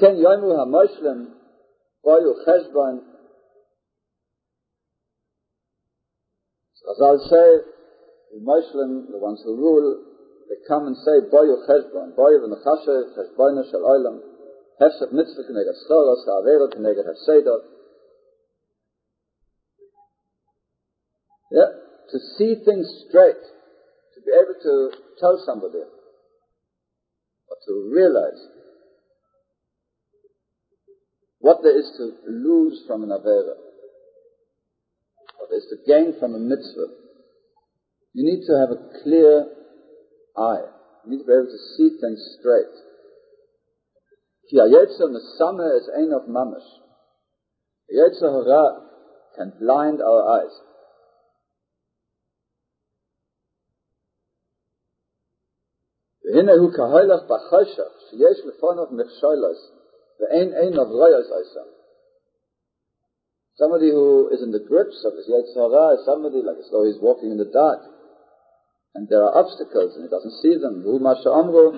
Ken 0.00 0.16
Yomu 0.16 0.52
HaMoshlim, 0.56 1.32
As 6.90 6.98
I'll 7.00 7.28
say, 7.30 7.71
the 8.32 8.40
Muslim, 8.40 9.12
the 9.12 9.18
ones 9.18 9.42
who 9.44 9.54
rule, 9.56 10.00
they 10.48 10.56
come 10.66 10.86
and 10.86 10.96
say, 10.96 11.20
Boyu 11.28 11.60
Cheshbon, 11.68 12.16
Boyu 12.16 12.40
v'nechashev, 12.40 13.12
Cheshboinu 13.12 13.70
shel 13.70 13.84
oilam, 13.84 14.20
Hefsek 14.80 15.12
mitzvah 15.12 15.44
k'negat 15.44 15.76
schoros, 15.84 16.24
ha'avero 16.24 16.68
k'negat 16.72 17.04
ha'sedot. 17.04 17.62
Yeah, 21.52 21.70
to 22.10 22.18
see 22.38 22.54
things 22.64 22.88
straight, 23.08 23.42
to 24.14 24.20
be 24.24 24.32
able 24.32 24.56
to 24.62 24.96
tell 25.20 25.36
somebody, 25.44 25.84
or 27.48 27.56
to 27.66 27.92
realize 27.94 28.40
what 31.40 31.62
there 31.62 31.78
is 31.78 31.90
to 31.98 32.12
lose 32.30 32.82
from 32.86 33.02
an 33.02 33.10
Avera, 33.10 33.56
what 35.36 35.50
there 35.50 35.58
is 35.58 35.66
to 35.68 35.76
gain 35.86 36.18
from 36.18 36.34
a 36.34 36.38
mitzvah. 36.38 37.01
You 38.13 38.23
need 38.25 38.45
to 38.47 38.53
have 38.57 38.71
a 38.71 39.03
clear 39.03 39.45
eye. 40.37 40.65
You 41.05 41.11
need 41.11 41.19
to 41.19 41.27
be 41.27 41.33
able 41.33 41.45
to 41.45 41.63
see 41.75 41.89
things 42.01 42.19
straight. 42.39 42.75
Ki 44.49 44.57
ha'yetzer 44.57 45.09
mesame 45.11 45.77
is 45.77 45.89
ein 45.95 46.11
of 46.13 46.27
mamash. 46.27 46.69
Yetzer 47.93 48.31
hara 48.31 48.81
can 49.35 49.53
blind 49.59 50.01
our 50.01 50.41
eyes. 50.41 50.55
והנה 56.27 56.51
הוא 56.53 56.71
כהלך 56.75 57.21
בחשך 57.23 57.91
שיש 58.09 58.45
לפניו 58.45 58.85
מכשולס 58.91 59.71
Somebody 63.53 63.91
who 63.91 64.29
is 64.33 64.41
in 64.41 64.51
the 64.51 64.65
grips 64.67 65.05
of 65.05 65.13
his 65.13 65.29
Yetzirah 65.29 65.99
is 65.99 66.05
somebody 66.05 66.41
like 66.41 66.57
as 66.57 66.69
though 66.71 66.85
he's 66.85 66.99
walking 66.99 67.29
in 67.29 67.37
the 67.37 67.45
dark. 67.45 67.81
And 68.94 69.08
there 69.08 69.22
are 69.24 69.36
obstacles 69.38 69.96
and 69.96 70.04
he 70.04 70.10
doesn't 70.10 70.42
see 70.42 70.56
them. 70.60 70.82
Hu 70.82 70.98
masha 70.98 71.30
amru, 71.30 71.72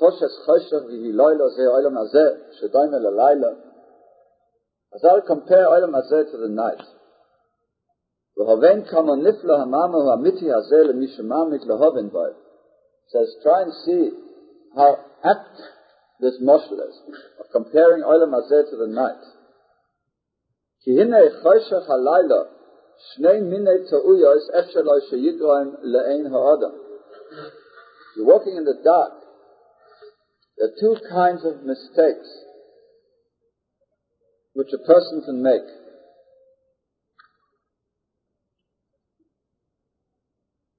toshes 0.00 0.34
choshech 0.46 0.88
vihi 0.88 1.12
loylo 1.12 1.50
ze 1.54 1.62
olam 1.62 1.96
hazeh, 2.00 2.36
shedoime 2.60 2.98
lelayla. 3.00 3.56
Azal 4.94 5.26
compare 5.26 5.66
olam 5.66 5.92
hazeh 5.92 6.30
to 6.30 6.36
the 6.38 6.48
night. 6.48 6.82
Says, 13.08 13.36
try 13.42 13.62
and 13.62 13.72
see 13.86 14.10
how 14.76 14.98
apt 15.24 15.56
this 16.20 16.34
moshel 16.42 16.80
is 16.88 17.00
of 17.40 17.46
comparing 17.52 18.02
Olam 18.02 18.32
Hazeh 18.32 18.70
to 18.70 18.76
the 18.76 18.86
night. 18.88 19.22
You're 28.16 28.26
walking 28.26 28.56
in 28.56 28.64
the 28.64 28.80
dark. 28.82 29.12
There 30.56 30.68
are 30.68 30.76
two 30.80 30.96
kinds 31.08 31.44
of 31.44 31.62
mistakes 31.64 32.28
which 34.54 34.72
a 34.72 34.78
person 34.86 35.22
can 35.24 35.42
make. 35.42 35.68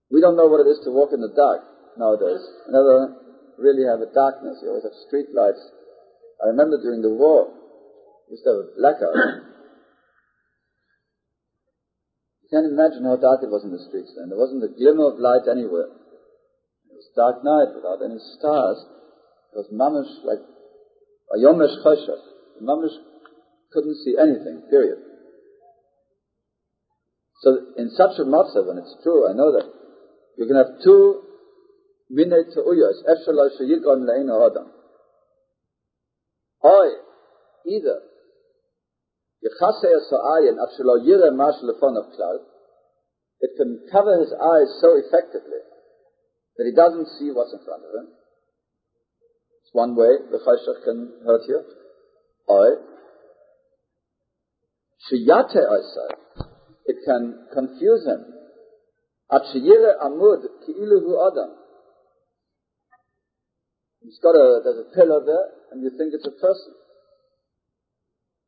We 0.09 0.21
don't 0.21 0.35
know 0.35 0.47
what 0.47 0.65
it 0.65 0.69
is 0.69 0.79
to 0.85 0.91
walk 0.91 1.13
in 1.13 1.21
the 1.21 1.33
dark 1.35 1.61
nowadays. 1.97 2.41
We 2.65 2.73
never 2.73 3.13
really 3.59 3.85
have 3.85 4.01
a 4.01 4.11
darkness. 4.11 4.57
You 4.63 4.69
always 4.69 4.83
have 4.83 4.97
street 5.07 5.27
lights 5.35 5.61
I 6.43 6.47
remember 6.47 6.77
during 6.77 7.01
the 7.01 7.09
war, 7.09 7.49
we 8.29 8.33
used 8.33 8.43
to 8.43 8.49
have 8.51 8.61
a 8.61 8.69
blackout. 8.77 9.56
You 12.47 12.55
can't 12.55 12.71
imagine 12.71 13.03
how 13.03 13.19
dark 13.19 13.43
it 13.43 13.51
was 13.51 13.67
in 13.67 13.75
the 13.75 13.83
streets 13.91 14.15
then. 14.15 14.31
There 14.31 14.39
wasn't 14.39 14.63
a 14.63 14.71
glimmer 14.71 15.11
of 15.11 15.19
light 15.19 15.51
anywhere. 15.51 15.91
It 16.87 16.95
was 16.95 17.11
dark 17.11 17.43
night 17.43 17.75
without 17.75 17.99
any 17.99 18.23
stars. 18.39 18.79
It 19.51 19.59
was 19.59 19.67
mamish 19.67 20.07
like 20.23 20.39
a 21.35 21.43
yomesh 21.43 21.75
chashach. 21.83 22.23
Mamish 22.63 22.95
couldn't 23.75 23.99
see 23.99 24.15
anything, 24.15 24.63
period. 24.71 24.95
So 27.43 27.75
in 27.75 27.91
such 27.91 28.15
a 28.15 28.23
matzah, 28.23 28.63
when 28.63 28.79
it's 28.79 28.95
true, 29.03 29.27
I 29.27 29.35
know 29.35 29.51
that, 29.51 29.67
you 30.37 30.47
can 30.47 30.55
have 30.55 30.79
two 30.81 31.27
minute 32.09 32.55
uyas, 32.55 33.03
efshalai 33.03 33.59
sheyikon 33.59 34.07
le'in 34.07 34.31
adam. 34.31 34.71
Or 36.63 36.95
either 37.67 37.99
it 43.39 43.51
can 43.57 43.87
cover 43.91 44.19
his 44.19 44.33
eyes 44.33 44.69
so 44.81 44.97
effectively 44.97 45.61
that 46.57 46.65
he 46.65 46.73
doesn't 46.73 47.07
see 47.19 47.29
what's 47.31 47.53
in 47.53 47.59
front 47.63 47.83
of 47.85 47.93
him. 47.93 48.07
It's 49.63 49.73
one 49.73 49.95
way 49.95 50.17
the 50.31 50.39
chayshach 50.39 50.83
can 50.83 51.11
hurt 51.25 51.41
you. 51.47 51.61
Or 52.47 52.81
shiyate 55.11 55.55
oisai, 55.55 56.15
it 56.85 56.97
can 57.05 57.47
confuse 57.53 58.05
him. 58.05 58.25
At 59.31 59.41
shiyire 59.53 59.99
amud 60.01 60.41
ki'ilu 60.65 60.99
hu 61.01 61.27
adam. 61.27 61.55
He's 64.01 64.19
got 64.23 64.35
a, 64.35 64.61
there's 64.63 64.79
a 64.87 64.95
pillar 64.95 65.23
there, 65.25 65.49
and 65.71 65.83
you 65.83 65.91
think 65.97 66.13
it's 66.13 66.25
a 66.25 66.31
person. 66.31 66.73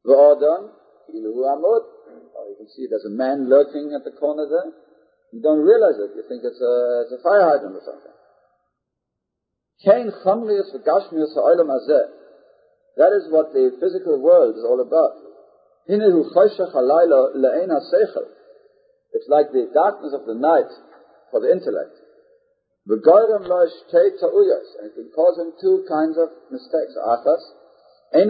V'adam, 0.06 0.70
ilu. 1.14 1.44
Or 1.44 1.56
oh, 1.56 2.46
you 2.50 2.56
can 2.58 2.70
see 2.70 2.88
there's 2.90 3.06
a 3.06 3.14
man 3.14 3.50
lurking 3.50 3.94
at 3.94 4.04
the 4.04 4.12
corner 4.18 4.48
there. 4.48 4.72
You 5.32 5.42
don't 5.42 5.62
realize 5.62 5.98
it. 6.02 6.16
You 6.16 6.24
think 6.26 6.42
it's 6.44 6.62
a, 6.62 7.06
it's 7.06 7.14
a 7.20 7.22
fire 7.22 7.46
hydrant 7.46 7.76
or 7.78 7.84
something. 7.86 8.16
That 12.98 13.12
is 13.16 13.32
what 13.32 13.54
the 13.54 13.78
physical 13.80 14.20
world 14.20 14.58
is 14.58 14.66
all 14.66 14.82
about. 14.82 15.16
It's 19.14 19.30
like 19.30 19.52
the 19.52 19.72
darkness 19.74 20.14
of 20.14 20.26
the 20.26 20.36
night 20.36 20.70
for 21.32 21.40
the 21.40 21.52
intellect. 21.52 21.96
And 22.90 22.98
it 24.86 24.94
can 24.96 25.10
cause 25.16 25.38
him 25.38 25.54
two 25.62 25.86
kinds 25.88 26.18
of 26.18 26.30
mistakes. 26.52 26.98
Achas. 26.98 27.59
He 28.12 28.26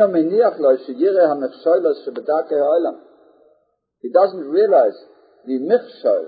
doesn't 4.12 4.46
realize 4.46 4.98
the 5.46 5.60
michshol 5.60 6.26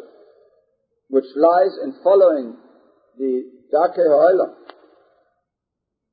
which 1.09 1.25
lies 1.35 1.77
in 1.83 1.93
following 2.03 2.55
the 3.17 3.43
Dake 3.67 3.99
Ha'olam. 3.99 4.55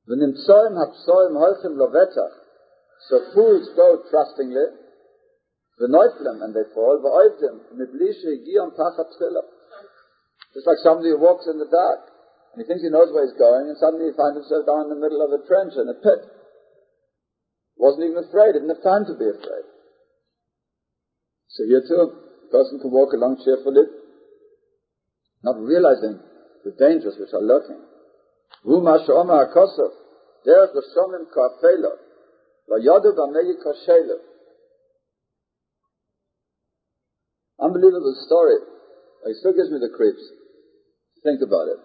V'nimtsoim 0.09 0.75
ha'psoim 0.75 1.33
hoichem 1.39 1.77
lovetach. 1.79 2.35
So 3.07 3.15
fools 3.33 3.69
go 3.75 4.03
trustingly, 4.11 4.75
v'noiflem, 5.79 6.43
and 6.43 6.53
they 6.53 6.67
fall, 6.75 6.99
v'oivdim, 6.99 7.79
mibli 7.79 8.11
she'igiyam 8.11 8.75
tachat 8.75 9.07
tchila. 9.15 9.43
Just 10.53 10.67
like 10.67 10.77
somebody 10.83 11.09
who 11.11 11.19
walks 11.19 11.47
in 11.47 11.59
the 11.59 11.69
dark, 11.71 11.99
and 12.51 12.61
he 12.61 12.67
thinks 12.67 12.83
he 12.83 12.89
knows 12.89 13.13
where 13.13 13.23
he's 13.23 13.37
going, 13.39 13.69
and 13.69 13.77
suddenly 13.77 14.11
he 14.11 14.17
finds 14.17 14.35
himself 14.35 14.65
down 14.65 14.89
in 14.89 14.89
the 14.89 14.99
middle 14.99 15.23
of 15.23 15.31
a 15.31 15.39
trench 15.47 15.73
in 15.79 15.87
a 15.87 15.93
pit. 15.93 16.27
Wasn't 17.79 18.03
even 18.03 18.19
afraid, 18.27 18.59
didn't 18.59 18.75
have 18.75 18.83
time 18.83 19.07
to 19.07 19.15
be 19.15 19.23
afraid. 19.23 19.65
So 21.47 21.63
here 21.63 21.81
too, 21.87 21.95
a 21.95 22.51
person 22.51 22.79
can 22.83 22.91
walk 22.91 23.13
along 23.13 23.39
cheerfully, 23.43 23.87
not 25.43 25.55
realizing 25.63 26.19
the 26.65 26.75
dangers 26.75 27.15
which 27.17 27.31
are 27.31 27.41
lurking. 27.41 27.79
Unbelievable 37.59 38.15
story. 38.27 38.55
It 39.25 39.35
still 39.39 39.53
gives 39.53 39.71
me 39.71 39.79
the 39.79 39.95
creeps. 39.95 40.23
Think 41.23 41.41
about 41.41 41.67
it. 41.67 41.79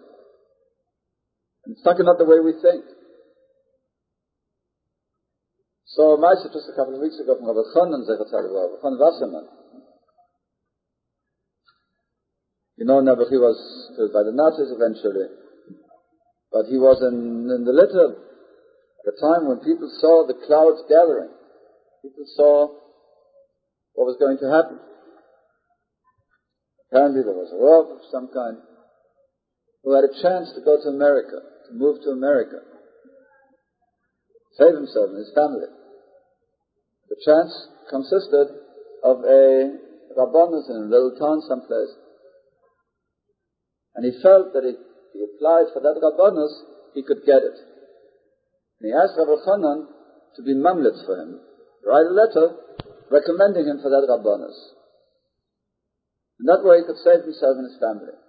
And 1.65 1.75
it's 1.75 1.85
not 1.85 2.17
the 2.17 2.25
way 2.25 2.39
we 2.39 2.53
think. 2.61 2.83
So, 5.95 6.19
Maisa 6.19 6.51
just 6.51 6.67
a 6.67 6.75
couple 6.75 6.95
of 6.95 6.99
weeks 6.99 7.15
ago 7.23 7.39
from 7.39 7.47
Rabbi 7.47 7.71
Chanan 7.71 8.03
Zechatzal 8.03 8.51
Rabbi 8.51 8.83
Chanan 8.83 8.99
Wasserman. 8.99 9.47
You 12.75 12.83
know, 12.83 12.99
Nebuchadnezzar 12.99 13.39
was 13.39 13.59
killed 13.95 14.11
by 14.11 14.27
the 14.27 14.35
Nazis 14.35 14.75
eventually. 14.75 15.31
But 16.51 16.67
he 16.67 16.75
was 16.75 16.99
in, 16.99 17.47
in 17.47 17.63
the 17.63 17.71
litter 17.71 18.11
at 18.11 19.07
a 19.07 19.15
time 19.23 19.47
when 19.47 19.63
people 19.63 19.87
saw 20.03 20.27
the 20.27 20.35
clouds 20.35 20.83
gathering. 20.91 21.31
People 22.03 22.27
saw 22.35 22.67
what 23.95 24.11
was 24.11 24.19
going 24.19 24.35
to 24.43 24.51
happen. 24.51 24.83
Apparently 26.91 27.23
there 27.23 27.39
was 27.39 27.55
a 27.55 27.59
Rav 27.59 27.87
of 27.95 28.03
some 28.11 28.27
kind 28.35 28.59
who 29.87 29.95
had 29.95 30.03
a 30.03 30.11
chance 30.19 30.51
to 30.55 30.59
go 30.59 30.75
to 30.75 30.89
America, 30.91 31.39
to 31.39 31.71
move 31.71 32.03
to 32.03 32.11
America, 32.11 32.59
save 34.59 34.75
himself 34.75 35.15
and 35.15 35.23
his 35.23 35.31
family. 35.31 35.71
The 37.15 37.23
chance 37.23 37.53
consisted 37.89 38.59
of 39.03 39.23
a 39.23 39.79
Rabbanus 40.17 40.69
in 40.69 40.75
a 40.75 40.91
little 40.91 41.15
town 41.17 41.41
someplace 41.47 41.95
and 43.95 44.03
he 44.03 44.11
felt 44.19 44.51
that 44.51 44.67
if 44.67 44.75
he 45.15 45.23
applied 45.23 45.71
for 45.71 45.79
that 45.79 45.95
Rabbanus, 45.95 46.51
he 46.93 47.01
could 47.01 47.23
get 47.23 47.39
it. 47.39 47.55
And 48.79 48.91
he 48.91 48.91
asked 48.91 49.15
Rabbi 49.15 49.39
Chanan 49.47 49.87
to 50.35 50.41
be 50.43 50.51
mamlitz 50.51 50.99
for 51.07 51.15
him, 51.15 51.39
write 51.87 52.11
a 52.11 52.11
letter 52.11 52.59
recommending 53.07 53.71
him 53.71 53.79
for 53.79 53.87
that 53.87 54.03
Rabbanus. 54.03 54.75
And 56.43 56.51
that 56.51 56.67
way 56.67 56.83
he 56.83 56.87
could 56.87 56.99
save 56.99 57.23
himself 57.23 57.55
and 57.55 57.71
his 57.71 57.79
family. 57.79 58.19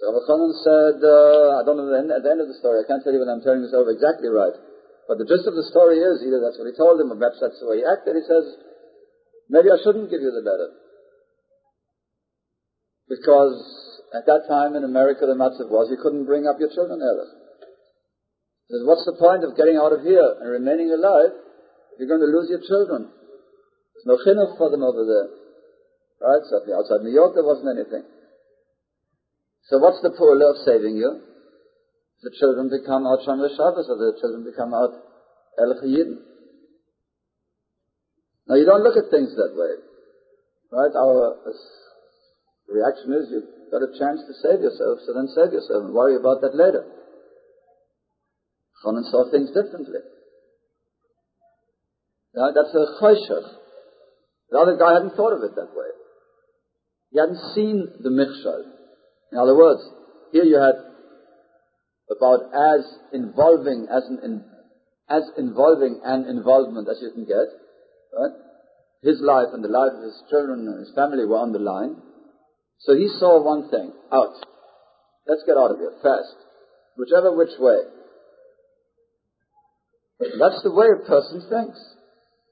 So 0.00 0.08
Rabbi 0.08 0.24
Chanan 0.24 0.52
said, 0.64 0.96
uh, 1.04 1.60
I 1.60 1.62
don't 1.68 1.76
know, 1.76 1.92
at 1.92 2.24
the 2.24 2.32
end 2.32 2.40
of 2.40 2.48
the 2.48 2.56
story, 2.56 2.80
I 2.80 2.88
can't 2.88 3.04
tell 3.04 3.12
you 3.12 3.20
whether 3.20 3.36
I'm 3.36 3.44
telling 3.44 3.60
this 3.60 3.76
over 3.76 3.92
exactly 3.92 4.32
right, 4.32 4.56
but 5.12 5.20
the 5.20 5.28
gist 5.28 5.44
of 5.44 5.52
the 5.52 5.68
story 5.68 6.00
is, 6.00 6.24
either 6.24 6.40
that's 6.40 6.56
what 6.56 6.64
he 6.64 6.72
told 6.72 6.96
him, 6.96 7.12
or 7.12 7.20
perhaps 7.20 7.36
that's 7.36 7.60
the 7.60 7.68
way 7.68 7.84
he 7.84 7.84
acted, 7.84 8.16
he 8.16 8.24
says, 8.24 8.48
maybe 9.52 9.68
I 9.68 9.76
shouldn't 9.84 10.08
give 10.08 10.24
you 10.24 10.32
the 10.32 10.40
letter. 10.40 10.72
Because 13.12 13.60
at 14.16 14.24
that 14.24 14.48
time 14.48 14.72
in 14.72 14.88
America 14.88 15.28
the 15.28 15.36
matzav 15.36 15.68
was 15.68 15.92
you 15.92 16.00
couldn't 16.00 16.24
bring 16.24 16.48
up 16.48 16.56
your 16.56 16.72
children 16.72 16.96
he 16.96 17.04
Says, 18.72 18.88
what's 18.88 19.04
the 19.04 19.20
point 19.20 19.44
of 19.44 19.52
getting 19.52 19.76
out 19.76 19.92
of 19.92 20.00
here 20.00 20.24
and 20.40 20.48
remaining 20.48 20.88
alive 20.88 21.36
if 21.36 22.00
you're 22.00 22.08
going 22.08 22.24
to 22.24 22.32
lose 22.32 22.48
your 22.48 22.64
children? 22.64 23.12
There's 23.12 24.08
no 24.08 24.16
chinuch 24.16 24.56
for 24.56 24.72
them 24.72 24.80
over 24.80 25.04
there. 25.04 25.28
Right? 26.24 26.40
Certainly 26.48 26.72
outside 26.72 27.04
New 27.04 27.12
York 27.12 27.36
there 27.36 27.44
wasn't 27.44 27.76
anything. 27.76 28.08
So 29.68 29.76
what's 29.76 30.00
the 30.00 30.16
pu'ula 30.16 30.56
of 30.56 30.64
saving 30.64 30.96
you? 30.96 31.31
The 32.22 32.30
children 32.38 32.70
become 32.70 33.02
out 33.02 33.26
Shomer 33.26 33.50
Shabbos 33.50 33.90
or 33.90 33.98
the 33.98 34.14
children 34.22 34.46
become 34.46 34.72
out 34.72 34.94
El 35.58 35.74
Now 38.46 38.54
you 38.54 38.64
don't 38.64 38.84
look 38.86 38.96
at 38.96 39.10
things 39.10 39.34
that 39.34 39.52
way. 39.58 39.74
Right? 40.70 40.94
Our 40.94 41.34
uh, 41.42 41.52
reaction 42.70 43.12
is 43.12 43.28
you've 43.30 43.70
got 43.70 43.82
a 43.82 43.90
chance 43.98 44.22
to 44.22 44.32
save 44.38 44.62
yourself, 44.62 45.02
so 45.04 45.12
then 45.12 45.28
save 45.34 45.52
yourself 45.52 45.84
and 45.84 45.94
worry 45.94 46.16
about 46.16 46.40
that 46.42 46.54
later. 46.54 46.86
Chanan 48.84 49.10
saw 49.10 49.30
things 49.30 49.50
differently. 49.50 50.00
Now, 52.34 52.50
that's 52.54 52.74
a 52.74 53.02
choshech. 53.02 53.48
The 54.50 54.58
other 54.58 54.76
guy 54.78 54.94
hadn't 54.94 55.16
thought 55.16 55.34
of 55.34 55.42
it 55.42 55.54
that 55.56 55.74
way. 55.74 55.90
He 57.10 57.18
hadn't 57.18 57.54
seen 57.54 57.88
the 58.00 58.10
michshal. 58.10 58.64
In 59.32 59.38
other 59.38 59.56
words, 59.56 59.82
here 60.32 60.44
you 60.44 60.56
had 60.56 60.91
about 62.10 62.50
as 62.52 62.84
involving 63.12 63.86
as 63.90 64.02
an 64.08 64.18
in, 64.24 64.44
as 65.08 65.22
involving 65.38 66.00
an 66.04 66.26
involvement 66.26 66.88
as 66.88 66.98
you 67.00 67.10
can 67.12 67.24
get. 67.24 67.48
Right? 68.12 68.36
His 69.02 69.20
life 69.20 69.48
and 69.52 69.64
the 69.64 69.68
life 69.68 69.92
of 69.96 70.02
his 70.04 70.22
children 70.30 70.66
and 70.68 70.78
his 70.78 70.94
family 70.94 71.24
were 71.24 71.38
on 71.38 71.52
the 71.52 71.58
line. 71.58 71.96
So 72.78 72.94
he 72.94 73.08
saw 73.18 73.42
one 73.42 73.70
thing, 73.70 73.92
out. 74.12 74.34
Let's 75.26 75.42
get 75.46 75.56
out 75.56 75.70
of 75.70 75.78
here, 75.78 75.92
fast. 76.02 76.34
Whichever 76.96 77.36
which 77.36 77.54
way. 77.58 77.78
That's 80.20 80.62
the 80.62 80.72
way 80.72 80.86
a 80.94 81.06
person 81.06 81.42
thinks 81.48 81.78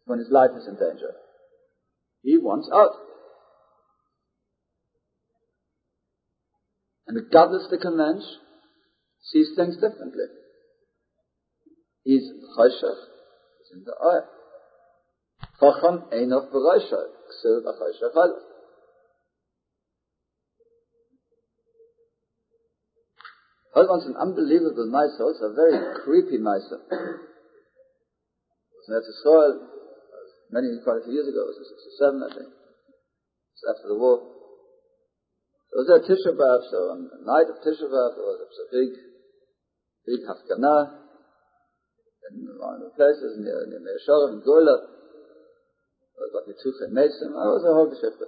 when 0.07 0.19
his 0.19 0.29
life 0.31 0.51
is 0.57 0.67
in 0.67 0.75
danger. 0.75 1.15
He 2.23 2.37
wants 2.37 2.69
out. 2.73 2.93
And 7.07 7.17
the 7.17 7.29
godless 7.33 7.67
the 7.71 7.91
Mensch 7.91 8.25
sees 9.23 9.55
things 9.57 9.75
differently. 9.77 10.27
He's 12.05 12.23
chayshach, 12.57 13.01
he's 13.59 13.71
in 13.75 13.85
the 13.85 13.93
eye. 13.93 14.25
Chacham 15.61 16.05
einof 16.13 16.51
b'rayshach, 16.51 17.11
ksiv 17.45 17.63
b'chayshach 17.65 18.49
Holman's 23.75 24.07
an 24.07 24.17
unbelievable 24.19 24.91
mice, 24.91 25.15
also 25.21 25.45
a 25.47 25.55
very 25.55 25.79
creepy 26.03 26.39
mice. 26.39 26.67
That's 28.91 29.07
a 29.07 29.17
soil 29.23 29.71
many, 30.51 30.83
quite 30.83 30.99
a 30.99 31.05
few 31.07 31.15
years 31.15 31.31
ago, 31.31 31.47
it 31.47 31.55
was 31.55 31.71
67, 31.71 32.27
I 32.27 32.31
think. 32.35 32.51
It's 32.51 33.67
after 33.71 33.89
the 33.89 33.99
war. 33.99 34.19
It 35.71 35.77
was 35.79 35.87
a 35.95 36.03
Tisha 36.03 36.35
B'Av, 36.35 36.61
so 36.67 36.79
on 36.91 37.07
the 37.07 37.23
night 37.23 37.47
of 37.47 37.63
Tisha 37.63 37.87
B'Av, 37.87 38.19
there 38.19 38.27
was 38.27 38.59
a 38.59 38.69
big, 38.75 38.91
big 40.07 40.21
Hafganah 40.27 41.01
in 42.31 42.47
one 42.59 42.75
of 42.75 42.81
the 42.81 42.95
places 42.97 43.39
near, 43.39 43.67
near 43.67 43.81
in 43.81 44.41
Gula. 44.45 44.77
It 44.81 46.19
was 46.19 46.33
like 46.37 46.49
a 46.53 46.57
Tuche 46.61 46.91
Mason. 46.93 47.33
It 47.33 47.51
was 47.57 47.65
a 47.65 47.73
Geschichte. 47.91 48.27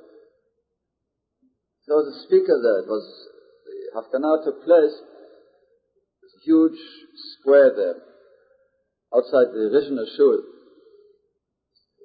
There 1.86 1.96
was 1.96 2.14
a 2.14 2.18
speaker 2.26 2.56
there. 2.62 2.80
It 2.82 2.88
was, 2.88 3.04
the 3.66 4.00
Hafganah 4.00 4.44
took 4.44 4.64
place 4.64 4.96
huge 6.44 6.78
square 7.38 7.72
there, 7.74 7.96
outside 9.14 9.54
the 9.54 9.70
Rishner 9.70 10.06
Shul. 10.16 10.42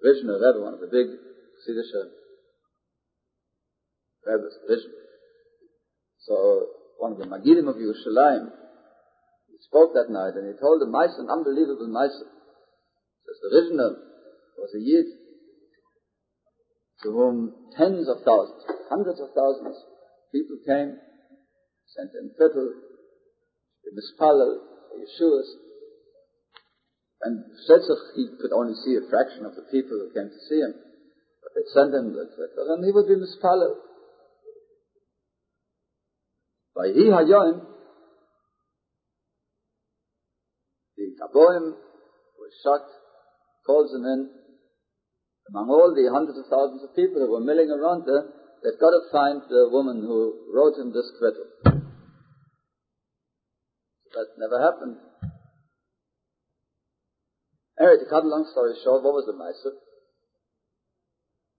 Rishner 0.05 0.37
Rebbe, 0.37 0.61
one 0.61 0.73
of 0.75 0.79
the 0.79 0.87
big 0.87 1.07
Chassidish 1.07 1.91
Rebbe's, 4.25 4.57
Rishner. 4.69 4.93
So, 6.25 6.67
one 6.99 7.13
of 7.13 7.17
the 7.17 7.25
Magidim 7.25 7.67
of 7.67 7.75
Yerushalayim, 7.75 8.49
he 9.57 9.65
spoke 9.65 9.97
that 9.97 10.13
night 10.13 10.37
and 10.37 10.45
he 10.45 10.61
told 10.61 10.77
the 10.81 10.85
mice 10.85 11.17
an 11.17 11.33
unbelievable 11.33 11.89
mice. 11.89 12.13
Says 12.13 13.41
the 13.41 13.49
Rishner 13.57 13.97
was 14.61 14.69
a 14.77 14.81
Yid, 14.85 15.09
to 17.01 17.09
whom 17.09 17.53
tens 17.73 18.07
of 18.07 18.21
thousands, 18.21 18.61
hundreds 18.89 19.19
of 19.19 19.33
thousands, 19.33 19.77
people 20.31 20.57
came, 20.61 20.93
sent 21.89 22.13
in 22.13 22.29
fiddle, 22.37 22.69
mispalel, 23.97 24.61
Yeshua's, 24.93 25.49
and 27.21 27.43
Shetzach, 27.67 28.13
he 28.15 28.29
could 28.39 28.53
only 28.53 28.75
see 28.85 28.95
a 28.95 29.09
fraction 29.09 29.45
of 29.45 29.55
the 29.55 29.65
people 29.71 29.97
who 29.97 30.13
came 30.13 30.29
to 30.29 30.41
see 30.47 30.61
him. 30.61 30.73
But 31.41 31.51
they 31.55 31.65
sent 31.73 31.93
him 31.93 32.13
the 32.13 32.29
fiddle, 32.29 32.73
and 32.73 32.85
he 32.85 32.91
would 32.91 33.07
be 33.07 33.15
mispalel. 33.15 33.73
By 36.75 36.93
Hi 36.93 37.23
Hayoim, 37.23 37.65
the 40.95 41.06
Gaboim 41.17 41.73
was 41.73 42.53
shocked, 42.63 42.93
calls 43.65 43.93
him 43.93 44.05
in, 44.05 44.29
among 45.49 45.69
all 45.69 45.95
the 45.95 46.11
hundreds 46.11 46.37
of 46.37 46.45
thousands 46.51 46.83
of 46.83 46.95
people 46.95 47.23
who 47.23 47.31
were 47.31 47.39
milling 47.39 47.71
around 47.71 48.03
there, 48.05 48.27
they've 48.63 48.79
got 48.79 48.91
to 48.91 49.09
find 49.11 49.41
the 49.47 49.69
woman 49.71 50.03
who 50.03 50.51
wrote 50.51 50.75
him 50.77 50.91
this 50.91 51.09
quittal. 51.17 51.47
That 54.13 54.27
never 54.37 54.59
happened. 54.59 54.97
Anyway, 57.79 57.97
to 58.03 58.09
cut 58.09 58.25
a 58.25 58.27
long 58.27 58.49
story 58.51 58.73
short, 58.83 59.03
what 59.03 59.13
was 59.13 59.25
the 59.29 59.37
Maisa? 59.37 59.71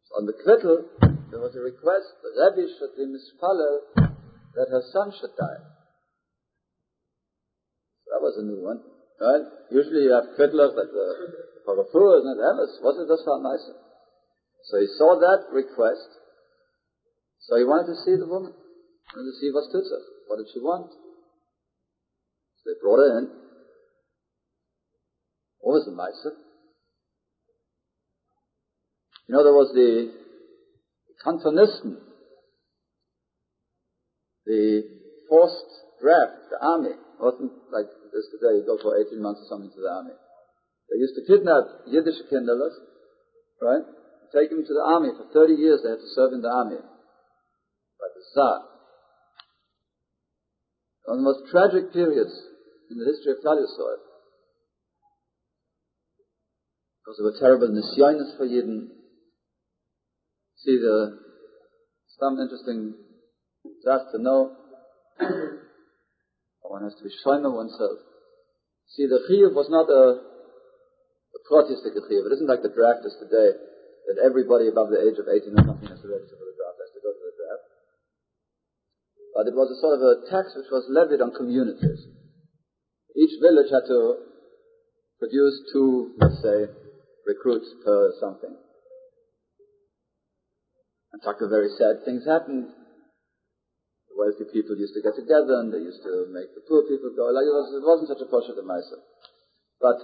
So 0.04 0.10
on 0.20 0.26
the 0.26 0.34
quittal, 0.36 0.84
there 1.30 1.40
was 1.40 1.54
a 1.56 1.60
request 1.60 2.12
that 2.20 2.34
Rebbe 2.36 2.68
should 2.76 2.96
be 2.96 3.06
mispalel 3.06 3.80
that 3.96 4.68
her 4.68 4.82
son 4.92 5.12
should 5.16 5.36
die. 5.38 5.62
So 8.04 8.06
that 8.12 8.20
was 8.20 8.36
a 8.38 8.44
new 8.44 8.60
one. 8.64 8.97
Right? 9.20 9.44
Usually 9.70 10.06
you 10.06 10.14
have 10.14 10.38
quittlers 10.38 10.78
like 10.78 10.94
uh, 10.94 11.74
the 11.74 11.84
for 11.90 12.18
isn't 12.18 12.38
it 12.38 12.40
emes? 12.40 12.80
Was 12.80 12.96
it 13.02 13.10
just 13.10 13.26
Maisa? 13.26 13.74
So 14.70 14.78
he 14.78 14.86
saw 14.96 15.18
that 15.18 15.50
request. 15.52 16.06
So 17.40 17.56
he 17.56 17.64
wanted 17.64 17.92
to 17.92 17.98
see 18.04 18.14
the 18.16 18.26
woman. 18.26 18.52
He 18.54 19.18
wanted 19.18 19.32
to 19.32 19.38
see 19.40 19.50
her. 19.50 20.00
What 20.28 20.36
did 20.36 20.46
she 20.52 20.60
want? 20.60 20.92
So 20.92 22.62
they 22.66 22.78
brought 22.80 23.02
her 23.02 23.18
in. 23.18 23.28
What 25.60 25.82
was 25.82 25.84
the 25.84 25.92
Maisa? 25.92 26.32
You 29.26 29.34
know, 29.34 29.42
there 29.42 29.52
was 29.52 29.72
the 29.74 30.14
Kantonisten, 31.26 31.96
the 34.46 34.84
forced 35.28 35.66
draft, 36.00 36.50
the 36.50 36.64
army. 36.64 36.94
Wasn't 37.18 37.50
like 37.74 37.90
this 38.14 38.30
today, 38.30 38.62
you 38.62 38.64
go 38.64 38.78
for 38.78 38.94
18 38.94 39.18
months 39.18 39.42
or 39.42 39.48
something 39.50 39.74
to 39.74 39.82
the 39.82 39.90
army. 39.90 40.14
They 40.88 41.02
used 41.02 41.18
to 41.18 41.26
kidnap 41.26 41.90
Yiddish 41.90 42.22
kinderless, 42.30 42.78
right? 43.60 43.82
Take 44.32 44.50
them 44.50 44.62
to 44.62 44.74
the 44.74 44.86
army. 44.86 45.10
For 45.18 45.26
30 45.32 45.54
years 45.54 45.80
they 45.82 45.90
had 45.90 45.98
to 45.98 46.14
serve 46.14 46.32
in 46.32 46.42
the 46.42 46.48
army. 46.48 46.78
By 46.78 48.08
the 48.14 48.22
Tsar. 48.32 48.62
One 51.04 51.18
of 51.18 51.24
the 51.24 51.28
most 51.28 51.50
tragic 51.50 51.92
periods 51.92 52.32
in 52.90 52.98
the 52.98 53.06
history 53.10 53.32
of 53.32 53.38
Klal 53.42 53.58
Because 57.02 57.16
there 57.16 57.26
were 57.26 57.40
terrible 57.40 57.68
nisyonis 57.68 58.36
for 58.36 58.46
Yidden. 58.46 58.88
See 60.62 60.78
the, 60.78 61.18
some 62.20 62.38
interesting 62.38 62.94
just 63.84 64.04
to 64.12 64.22
know. 64.22 64.56
One 66.68 66.84
has 66.84 66.94
to 67.00 67.04
be 67.04 67.12
shomer 67.24 67.48
oneself. 67.48 67.98
See, 68.92 69.08
the 69.08 69.24
chiyuv 69.24 69.56
was 69.56 69.72
not 69.72 69.88
a 69.88 70.28
Protistic 71.48 71.96
chiyuv. 71.96 72.28
It 72.28 72.36
isn't 72.36 72.48
like 72.48 72.60
the 72.60 72.68
draft 72.68 73.08
is 73.08 73.16
today, 73.16 73.56
that 74.08 74.20
everybody 74.20 74.68
above 74.68 74.92
the 74.92 75.00
age 75.00 75.16
of 75.16 75.28
18 75.28 75.48
or 75.56 75.64
something 75.64 75.88
has 75.88 76.00
to 76.04 76.08
register 76.12 76.36
for 76.36 76.44
the 76.44 76.56
draft, 76.60 76.76
has 76.76 76.92
to 76.92 77.00
go 77.00 77.08
to 77.08 77.24
the 77.24 77.36
draft. 77.40 77.64
But 79.32 79.44
it 79.48 79.56
was 79.56 79.72
a 79.72 79.80
sort 79.80 79.96
of 79.96 80.02
a 80.04 80.14
tax 80.28 80.52
which 80.52 80.68
was 80.68 80.84
levied 80.92 81.24
on 81.24 81.32
communities. 81.32 82.04
Each 83.16 83.32
village 83.40 83.72
had 83.72 83.88
to 83.88 84.28
produce 85.16 85.56
two, 85.72 86.12
let's 86.20 86.40
say, 86.44 86.68
recruits 87.24 87.68
per 87.84 88.12
something. 88.20 88.52
In 91.12 91.20
fact, 91.24 91.40
the 91.40 91.48
very 91.48 91.72
sad 91.80 92.04
things 92.04 92.28
happened. 92.28 92.68
Wealthy 94.18 94.50
people 94.50 94.74
used 94.74 94.98
to 94.98 95.02
get 95.06 95.14
together 95.14 95.62
and 95.62 95.70
they 95.70 95.78
used 95.78 96.02
to 96.02 96.26
make 96.34 96.50
the 96.50 96.66
poor 96.66 96.82
people 96.90 97.14
go. 97.14 97.30
Like 97.30 97.46
it, 97.46 97.54
was, 97.54 97.70
it 97.70 97.86
wasn't 97.86 98.10
such 98.10 98.18
a 98.18 98.26
posher 98.26 98.58
to 98.58 98.66
myself. 98.66 99.06
But 99.78 100.02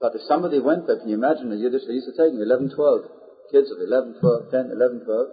but 0.00 0.12
if 0.14 0.22
somebody 0.28 0.60
went 0.60 0.86
there, 0.86 0.98
can 0.98 1.08
you 1.08 1.16
imagine 1.16 1.48
the 1.48 1.56
Yiddish, 1.56 1.88
they 1.88 1.96
used 1.96 2.10
to 2.10 2.18
take 2.18 2.34
them, 2.34 2.42
11, 2.42 2.74
12, 2.76 3.50
kids 3.50 3.70
of 3.72 3.80
11, 3.80 4.20
12, 4.20 4.50
10, 4.52 4.70
11, 4.76 5.08
12, 5.08 5.26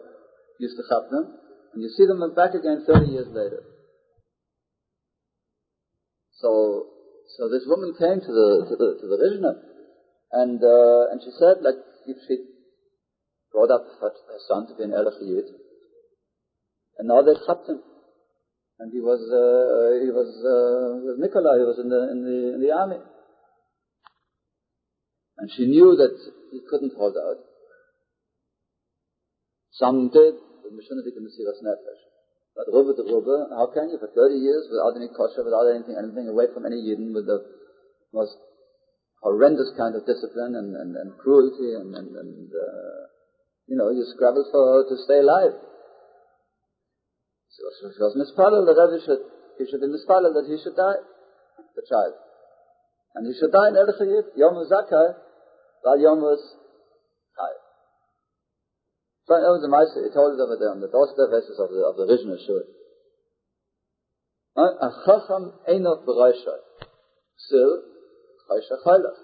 used 0.60 0.78
to 0.80 0.88
chap 0.88 1.12
them, 1.12 1.36
and 1.74 1.84
you 1.84 1.90
see 1.92 2.08
them 2.08 2.24
back 2.32 2.56
again 2.56 2.86
30 2.88 3.12
years 3.12 3.28
later. 3.28 3.60
So, 6.40 6.88
so 7.36 7.50
this 7.52 7.68
woman 7.68 7.92
came 8.00 8.24
to 8.24 8.32
the, 8.32 8.50
to 8.72 8.76
the, 8.80 8.90
to 9.04 9.06
the 9.12 9.20
Rishna, 9.20 9.52
and, 10.32 10.64
uh, 10.64 11.12
and 11.12 11.20
she 11.20 11.32
said, 11.36 11.60
like, 11.60 11.80
if 12.08 12.18
she 12.28 12.40
brought 13.52 13.72
up 13.72 13.84
her, 14.00 14.12
son 14.48 14.68
to 14.68 14.76
be 14.80 14.84
an 14.84 14.94
Erech 14.94 15.20
Yid, 15.20 15.63
and 16.98 17.08
now 17.08 17.22
they 17.22 17.34
trapped 17.46 17.68
him. 17.68 17.82
And 18.80 18.92
he 18.92 19.00
was, 19.00 19.22
uh, 19.30 20.02
he 20.02 20.10
was, 20.10 20.30
uh, 20.44 21.06
with 21.06 21.18
Nikolai, 21.22 21.62
he 21.62 21.68
was 21.68 21.80
in 21.80 21.90
the, 21.90 22.02
in 22.10 22.20
the, 22.26 22.38
in 22.58 22.60
the 22.62 22.74
army. 22.74 23.00
And 25.38 25.50
she 25.56 25.66
knew 25.66 25.96
that 25.96 26.14
he 26.52 26.60
couldn't 26.70 26.94
hold 26.98 27.16
out. 27.18 27.42
Some 29.74 30.10
did, 30.14 30.38
but 30.62 30.72
Mishunadik 30.74 31.18
and 31.18 31.26
Mesiras 31.26 31.62
Nefesh. 31.66 32.02
But 32.54 32.70
Rubba 32.70 32.94
to 32.94 33.04
Rubba, 33.10 33.50
how 33.58 33.74
can 33.74 33.90
you 33.90 33.98
for 33.98 34.10
30 34.14 34.38
years 34.38 34.70
without 34.70 34.94
any 34.94 35.10
kosher, 35.10 35.42
without 35.42 35.74
anything, 35.74 35.98
anything 35.98 36.30
away 36.30 36.46
from 36.54 36.70
any 36.70 36.78
Yidden 36.78 37.14
with 37.14 37.26
the 37.26 37.42
most 38.14 38.38
horrendous 39.26 39.74
kind 39.74 39.96
of 39.96 40.06
discipline 40.06 40.54
and, 40.54 40.78
and, 40.78 40.94
and 40.94 41.18
cruelty 41.18 41.74
and, 41.74 41.96
and, 41.98 42.14
and 42.14 42.48
uh, 42.54 43.02
you 43.66 43.76
know, 43.76 43.90
you 43.90 44.06
scrabble 44.14 44.46
for 44.52 44.86
to 44.86 44.96
stay 45.08 45.18
alive. 45.20 45.58
So 47.54 47.90
she 47.94 48.02
was 48.02 48.18
mispalel 48.18 48.66
that 48.66 48.74
Rebbe 48.74 48.98
should, 49.06 49.22
he 49.62 49.70
should 49.70 49.82
be 49.82 49.90
mispalel 49.94 50.34
that 50.34 50.50
he 50.50 50.58
should 50.58 50.74
die, 50.74 51.06
the 51.78 51.86
child. 51.86 52.18
And 53.14 53.30
he 53.30 53.34
should 53.38 53.54
die 53.54 53.70
in 53.70 53.78
Erech 53.78 54.34
Yom 54.34 54.58
Zakai, 54.66 55.14
Val 55.86 56.00
Yomus 56.02 56.42
Chai. 57.38 57.54
So 59.30 59.38
it 59.38 59.54
was 59.54 59.62
a 59.62 59.70
mice, 59.70 59.94
he 59.94 60.10
told 60.10 60.34
it 60.34 60.42
over 60.42 60.58
there 60.58 60.74
on 60.74 60.82
the 60.82 60.90
doorstep 60.90 61.30
verses 61.30 61.62
of 61.62 61.70
the, 61.70 61.86
of 61.86 61.94
the 61.94 62.10
original 62.10 62.42
Shur. 62.42 62.66
A 64.58 64.90
chacham 65.06 65.54
einot 65.70 66.06
b'roisha. 66.06 66.58
Sil, 67.38 67.72
choisha 68.50 68.82
choylach. 68.82 69.18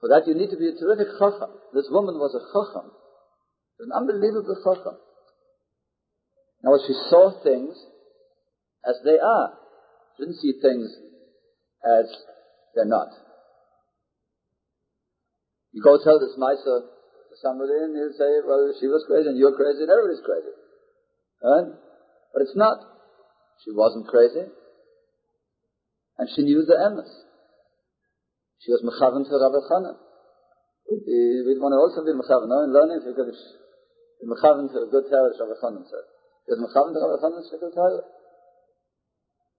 For 0.00 0.08
that 0.10 0.26
you 0.26 0.34
need 0.34 0.50
to 0.50 0.58
be 0.58 0.68
a 0.68 0.74
terrific 0.74 1.08
chacham. 1.18 1.50
This 1.72 1.86
woman 1.90 2.18
was 2.18 2.34
a 2.34 2.42
chacham. 2.50 2.90
An 3.78 3.90
unbelievable 3.94 4.58
chacham. 4.62 4.98
Now 6.62 6.78
she 6.86 6.94
saw 7.10 7.30
things 7.42 7.76
as 8.86 8.96
they 9.04 9.18
are. 9.18 9.48
She 10.16 10.24
didn't 10.24 10.40
see 10.40 10.54
things 10.62 10.88
as 11.84 12.06
they're 12.74 12.88
not. 12.88 13.08
You 15.72 15.82
go 15.82 16.00
tell 16.00 16.18
this 16.18 16.32
Maisa 16.40 16.88
to 16.88 17.34
somebody 17.42 17.76
and 17.84 17.92
he'll 17.92 18.16
say, 18.16 18.40
well, 18.46 18.72
she 18.80 18.88
was 18.88 19.04
crazy 19.04 19.28
and 19.28 19.36
you're 19.36 19.52
crazy 19.52 19.84
and 19.84 19.92
everybody's 19.92 20.24
crazy. 20.24 20.54
Right? 21.44 21.68
But 22.32 22.42
it's 22.42 22.56
not. 22.56 22.80
She 23.64 23.76
wasn't 23.76 24.08
crazy. 24.08 24.48
And 26.16 26.28
she 26.32 26.42
knew 26.48 26.64
the 26.64 26.80
emes. 26.80 27.12
She 28.64 28.72
was 28.72 28.80
mechavan 28.80 29.28
for 29.28 29.36
Rabbi 29.36 29.60
Chana. 29.68 30.00
We, 30.88 31.44
we 31.44 31.60
want 31.60 31.76
to 31.76 31.80
also 31.82 32.00
be 32.00 32.16
mechavan, 32.16 32.48
no? 32.48 32.64
In 32.64 32.72
learning, 32.72 33.04
we 33.04 33.12
could 33.12 33.28
be 33.28 34.24
mechavan 34.24 34.72
a 34.72 34.88
good 34.88 35.04
as 35.04 35.36
Rabbi 35.36 35.60
Chana 35.60 35.84
said. 35.84 36.15
Good 36.48 36.58
Torah? 37.74 38.02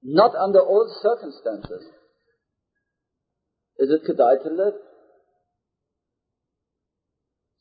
Not 0.04 0.36
under 0.36 0.60
all 0.60 0.88
circumstances 1.02 1.84
is 3.80 3.90
it 3.92 4.02
kedai 4.10 4.44
to 4.44 4.50
live. 4.50 4.74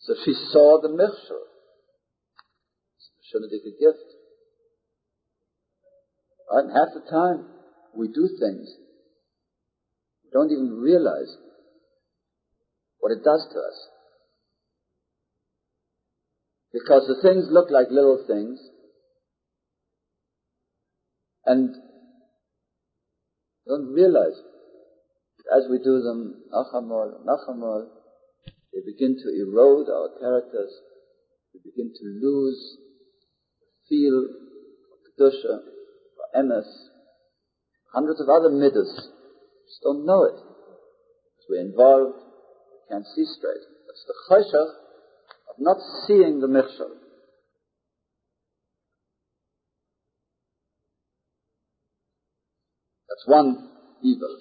So 0.01 0.15
she 0.25 0.33
saw 0.53 0.81
the 0.81 0.89
Michshel. 0.89 1.45
Shouldn't 3.31 3.53
a 3.53 3.83
gift. 3.83 4.07
And 6.51 6.71
half 6.71 6.95
the 6.95 7.11
time 7.11 7.47
we 7.95 8.07
do 8.09 8.29
things, 8.41 8.69
we 10.25 10.31
don't 10.33 10.53
even 10.53 10.79
realize 10.81 11.37
what 13.01 13.11
it 13.11 13.25
does 13.25 13.47
to 13.53 13.59
us. 13.59 13.89
Because 16.73 17.09
the 17.09 17.29
things 17.29 17.47
look 17.51 17.71
like 17.71 17.89
little 17.91 18.25
things, 18.27 18.61
and 21.47 21.75
don't 23.67 23.93
realize 23.93 24.39
as 25.55 25.65
we 25.71 25.79
do 25.79 26.03
them, 26.03 26.43
nachamol, 26.53 27.25
nachamol, 27.25 27.87
they 28.73 28.81
begin 28.85 29.17
to 29.17 29.29
erode 29.31 29.89
our 29.89 30.11
characters. 30.19 30.73
We 31.55 31.61
begin 31.71 31.93
to 31.95 32.05
lose 32.21 32.79
feel 33.89 34.27
of 34.93 34.99
Kedusha, 35.07 35.63
or 35.63 36.43
Emes, 36.43 36.67
hundreds 37.95 38.21
of 38.21 38.29
other 38.29 38.51
midas. 38.51 38.93
Just 39.67 39.83
don't 39.83 40.05
know 40.05 40.25
it. 40.25 40.35
Because 40.35 41.47
we're 41.49 41.61
involved, 41.61 42.19
we 42.19 42.79
can't 42.91 43.07
see 43.15 43.25
straight. 43.25 43.65
That's 43.87 44.05
the 44.07 44.15
cheshach 44.29 44.73
of 45.51 45.57
not 45.59 45.79
seeing 46.07 46.41
the 46.41 46.49
michshel. 46.49 47.06
That's 53.17 53.29
one 53.29 53.69
evil. 54.03 54.37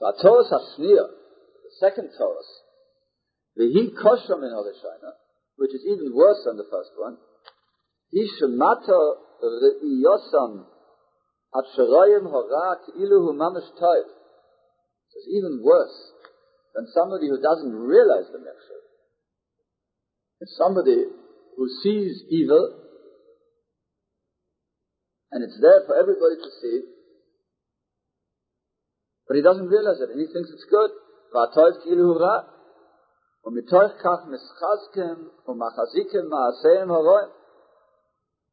The 0.00 0.14
Torah 0.22 0.44
Hashniya, 0.44 1.04
the 1.04 1.72
second 1.80 2.10
Torah, 2.16 2.48
Vehi 3.60 3.92
Kosher 3.92 4.40
Min 4.40 4.52
Horeshayna, 4.56 5.12
which 5.56 5.74
is 5.74 5.82
even 5.84 6.14
worse 6.14 6.38
than 6.46 6.56
the 6.56 6.64
first 6.70 6.92
one, 6.96 7.18
Hi 8.14 8.24
Shemata 8.40 9.16
Re'iyosam 9.44 10.64
At 11.54 11.64
Sherayim 11.76 12.30
Hora 12.30 12.76
Ki'ilu 12.86 13.20
Hu 13.20 13.32
Mamish 13.34 13.68
Toiv. 13.76 14.08
It's 15.14 15.28
even 15.28 15.60
worse 15.62 16.12
than 16.74 16.86
somebody 16.94 17.28
who 17.28 17.42
doesn't 17.42 17.74
realize 17.74 18.32
the 18.32 18.38
Mechsher. 18.38 18.80
It's 20.40 20.56
somebody 20.56 21.04
who 21.56 21.68
sees 21.82 22.22
evil 22.30 22.87
and 25.30 25.44
it's 25.44 25.58
there 25.60 25.84
for 25.86 25.96
everybody 25.96 26.36
to 26.40 26.50
see, 26.60 26.80
but 29.28 29.36
he 29.36 29.42
doesn't 29.42 29.68
realize 29.68 30.00
it, 30.00 30.08
and 30.08 30.20
he 30.20 30.26
thinks 30.32 30.48
it's 30.48 30.64
good. 30.70 30.90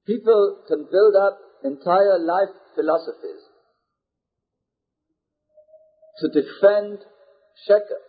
People 0.06 0.58
can 0.68 0.88
build 0.92 1.16
up 1.16 1.40
entire 1.64 2.20
life 2.20 2.54
philosophies 2.76 3.42
to 6.20 6.28
defend 6.28 7.00
sheker. 7.68 8.04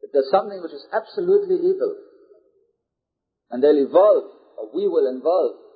If 0.00 0.10
there's 0.12 0.30
something 0.30 0.60
which 0.62 0.72
is 0.72 0.86
absolutely 0.92 1.56
evil, 1.56 1.96
and 3.50 3.62
they'll 3.62 3.76
evolve, 3.76 4.24
or 4.56 4.70
we 4.74 4.88
will 4.88 5.06
involve, 5.08 5.69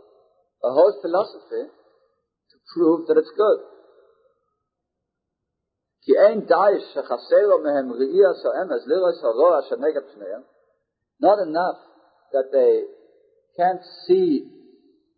a 0.63 0.69
whole 0.69 0.93
philosophy 1.01 1.63
to 2.49 2.55
prove 2.73 3.07
that 3.07 3.17
it's 3.17 3.33
good. 3.35 3.59
כי 6.01 6.17
אין 6.17 6.39
די 6.45 6.73
שחסר 6.79 7.45
לו 7.47 7.57
מהם 7.63 7.93
ראייה 7.93 8.33
סואמס 8.33 8.87
לראות 8.87 9.23
הרוע 9.23 9.61
שנגד 9.61 10.01
פניהם. 10.13 10.41
Not 11.23 11.39
enough 11.47 11.79
that 12.33 12.51
they 12.51 12.73
can't 13.57 13.83
see 14.05 14.29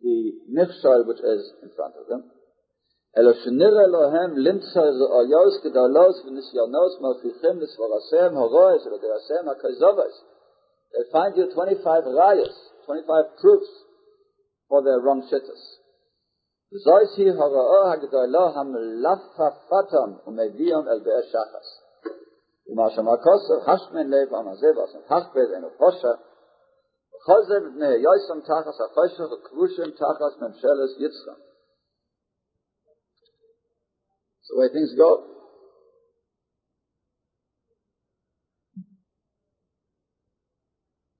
the 0.02 0.16
מכשול 0.48 1.04
which 1.08 1.20
is 1.20 1.42
in 1.62 1.70
front 1.76 1.94
of 2.00 2.06
them. 2.08 2.22
אלא 3.16 3.32
שנראה 3.32 3.86
להם 3.86 4.36
למצוא 4.36 4.82
ראיוס 4.82 5.64
גדולות 5.64 6.16
וניסיונות 6.26 7.00
מוכיחים 7.00 7.60
לסבורסיהם 7.60 8.36
הרוע 8.36 8.78
שלדעסיהם 8.78 9.48
הכזובס. 9.48 10.24
They'll 10.92 11.12
find 11.12 11.36
you 11.36 11.46
25 11.50 12.04
rayas, 12.04 12.54
25 12.84 13.24
proofs 13.40 13.85
for 14.68 14.82
their 14.82 15.00
wrong 15.04 15.22
shittas. 15.30 15.82
וזויס 16.72 17.10
היא 17.16 17.32
הראו 17.32 17.92
הגדולה 17.92 18.46
המלפפתם 18.54 20.08
ומגיעים 20.26 20.88
אל 20.88 21.00
באר 21.04 21.22
שחס. 21.22 21.68
ומה 22.66 22.90
שמה 22.90 23.10
כוסר, 23.24 23.70
השמן 23.70 24.10
לב 24.10 24.34
עם 24.34 24.48
הזה 24.48 24.66
ועשם 24.76 24.98
הכבד 25.04 25.48
אינו 25.54 25.68
פושה, 25.78 26.12
וכל 27.14 27.40
זה 27.48 27.54
מפני 27.66 27.86
יויסם 27.86 28.40
תחס 28.40 28.80
החושך 28.80 29.32
וכבושים 29.32 29.90
תחס 29.90 30.32
ממשלס 30.40 30.92
יצחם. 30.98 31.40
That's 34.42 34.48
the 34.50 34.56
way 34.60 34.68
things 34.72 34.94
go. 34.96 35.10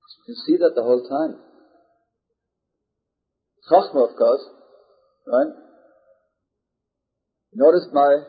You 0.09 0.21
can 0.25 0.35
see 0.45 0.57
that 0.57 0.73
the 0.75 0.83
whole 0.83 1.03
time. 1.07 1.46
Chachma, 3.68 4.08
of 4.08 4.16
course, 4.16 4.44
right? 5.26 5.52
You 7.52 7.58
noticed 7.60 7.92
my 7.92 8.24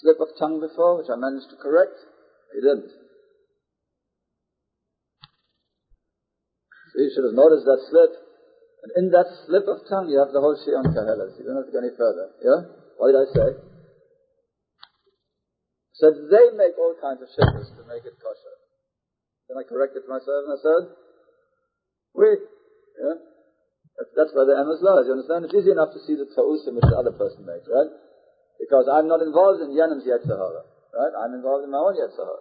slip 0.00 0.20
of 0.20 0.28
tongue 0.38 0.60
before, 0.60 0.96
which 0.96 1.12
I 1.12 1.16
managed 1.16 1.50
to 1.50 1.56
correct? 1.56 1.96
You 2.56 2.60
didn't. 2.60 2.90
So 6.92 7.00
you 7.00 7.10
should 7.12 7.24
have 7.24 7.36
noticed 7.36 7.64
that 7.64 7.80
slip. 7.88 8.12
And 8.82 8.90
in 8.98 9.06
that 9.12 9.28
slip 9.46 9.64
of 9.68 9.84
tongue, 9.88 10.08
you 10.08 10.18
have 10.18 10.32
the 10.32 10.40
whole 10.40 10.56
Shion 10.58 10.84
Kahelas. 10.92 11.38
You 11.38 11.44
don't 11.44 11.56
have 11.56 11.68
to 11.68 11.72
go 11.72 11.80
any 11.80 11.94
further. 11.96 12.32
Yeah? 12.42 12.60
What 12.96 13.12
did 13.12 13.20
I 13.20 13.28
say? 13.32 13.48
So 15.94 16.10
they 16.10 16.50
make 16.56 16.76
all 16.76 16.96
kinds 17.00 17.22
of 17.22 17.28
shivers 17.30 17.70
to 17.78 17.82
make 17.86 18.04
it 18.04 18.16
kosher. 18.18 18.56
Then 19.48 19.56
I 19.56 19.64
corrected 19.68 20.02
myself 20.08 20.40
and 20.48 20.52
I 20.52 20.60
said, 20.60 20.82
we, 22.12 22.26
yeah? 22.98 23.31
That's, 23.98 24.12
that's 24.16 24.32
where 24.32 24.48
the 24.48 24.56
emes 24.56 24.80
lies. 24.80 25.04
You 25.06 25.14
understand? 25.16 25.46
It's 25.46 25.56
easy 25.56 25.72
enough 25.72 25.92
to 25.92 26.00
see 26.04 26.16
the 26.16 26.28
ta'usim 26.32 26.76
which 26.76 26.88
the 26.88 26.96
other 26.96 27.12
person 27.12 27.44
makes, 27.44 27.68
right? 27.68 27.92
Because 28.56 28.86
I'm 28.88 29.10
not 29.10 29.20
involved 29.20 29.60
in 29.60 29.74
Yanim's 29.74 30.06
Yetzirah, 30.06 30.64
right? 30.94 31.14
I'm 31.18 31.34
involved 31.34 31.66
in 31.66 31.70
my 31.70 31.82
own 31.82 31.98
Yetzirah. 31.98 32.40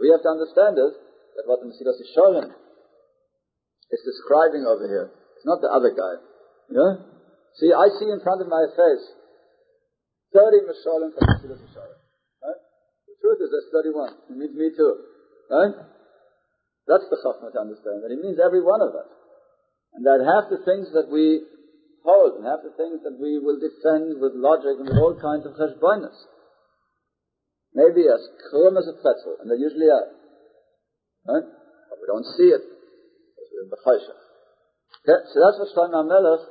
We 0.00 0.10
have 0.10 0.22
to 0.26 0.30
understand 0.34 0.76
is 0.76 0.92
that 1.38 1.44
what 1.46 1.62
the 1.62 1.70
Mesilas 1.70 1.96
Yesharim 1.96 2.50
is 2.50 4.00
describing 4.02 4.66
over 4.66 4.84
here. 4.88 5.08
It's 5.36 5.48
not 5.48 5.60
the 5.60 5.70
other 5.70 5.92
guy. 5.92 6.14
Yeah? 6.72 6.92
See, 7.60 7.70
I 7.70 7.86
see 8.00 8.08
in 8.08 8.20
front 8.24 8.40
of 8.40 8.48
my 8.48 8.64
face 8.72 9.04
30 10.32 10.64
Meshalim 10.64 11.12
from. 11.12 11.28
Right? 11.28 12.60
The 13.06 13.16
truth 13.20 13.38
is 13.44 13.48
there's 13.52 13.68
31. 13.70 14.32
It 14.32 14.36
means 14.36 14.56
me 14.56 14.72
too. 14.72 14.92
Right? 15.52 15.74
That's 16.88 17.06
the 17.12 17.20
Chachma 17.20 17.52
to 17.52 17.60
understand. 17.60 18.02
That 18.02 18.10
it 18.10 18.20
means 18.24 18.40
every 18.40 18.64
one 18.64 18.80
of 18.80 18.96
us. 18.96 19.12
And 19.92 20.04
that 20.08 20.24
half 20.24 20.48
the 20.48 20.64
things 20.64 20.88
that 20.96 21.12
we 21.12 21.44
hold 22.02 22.40
and 22.40 22.44
half 22.48 22.64
the 22.64 22.74
things 22.74 23.04
that 23.04 23.16
we 23.20 23.38
will 23.38 23.60
defend 23.60 24.18
with 24.18 24.32
logic 24.34 24.80
and 24.80 24.88
with 24.88 24.98
all 24.98 25.14
kinds 25.20 25.44
of 25.44 25.54
cheshbonis. 25.54 26.16
Maybe 27.72 28.04
as 28.04 28.20
krum 28.52 28.76
as 28.76 28.88
a 28.88 28.96
pretzel, 29.00 29.40
and 29.40 29.48
they 29.48 29.56
usually 29.56 29.88
are. 29.88 30.08
Right? 31.24 31.46
But 31.48 31.96
we 32.00 32.06
don't 32.08 32.28
see 32.36 32.52
it. 32.52 32.60
Because 32.60 33.48
we're 33.52 33.64
in 33.64 33.72
the 33.72 33.80
Okay? 35.02 35.18
So 35.32 35.36
that's 35.40 35.58
what 35.60 35.72
Shlomo 35.72 36.04
HaMelech 36.04 36.44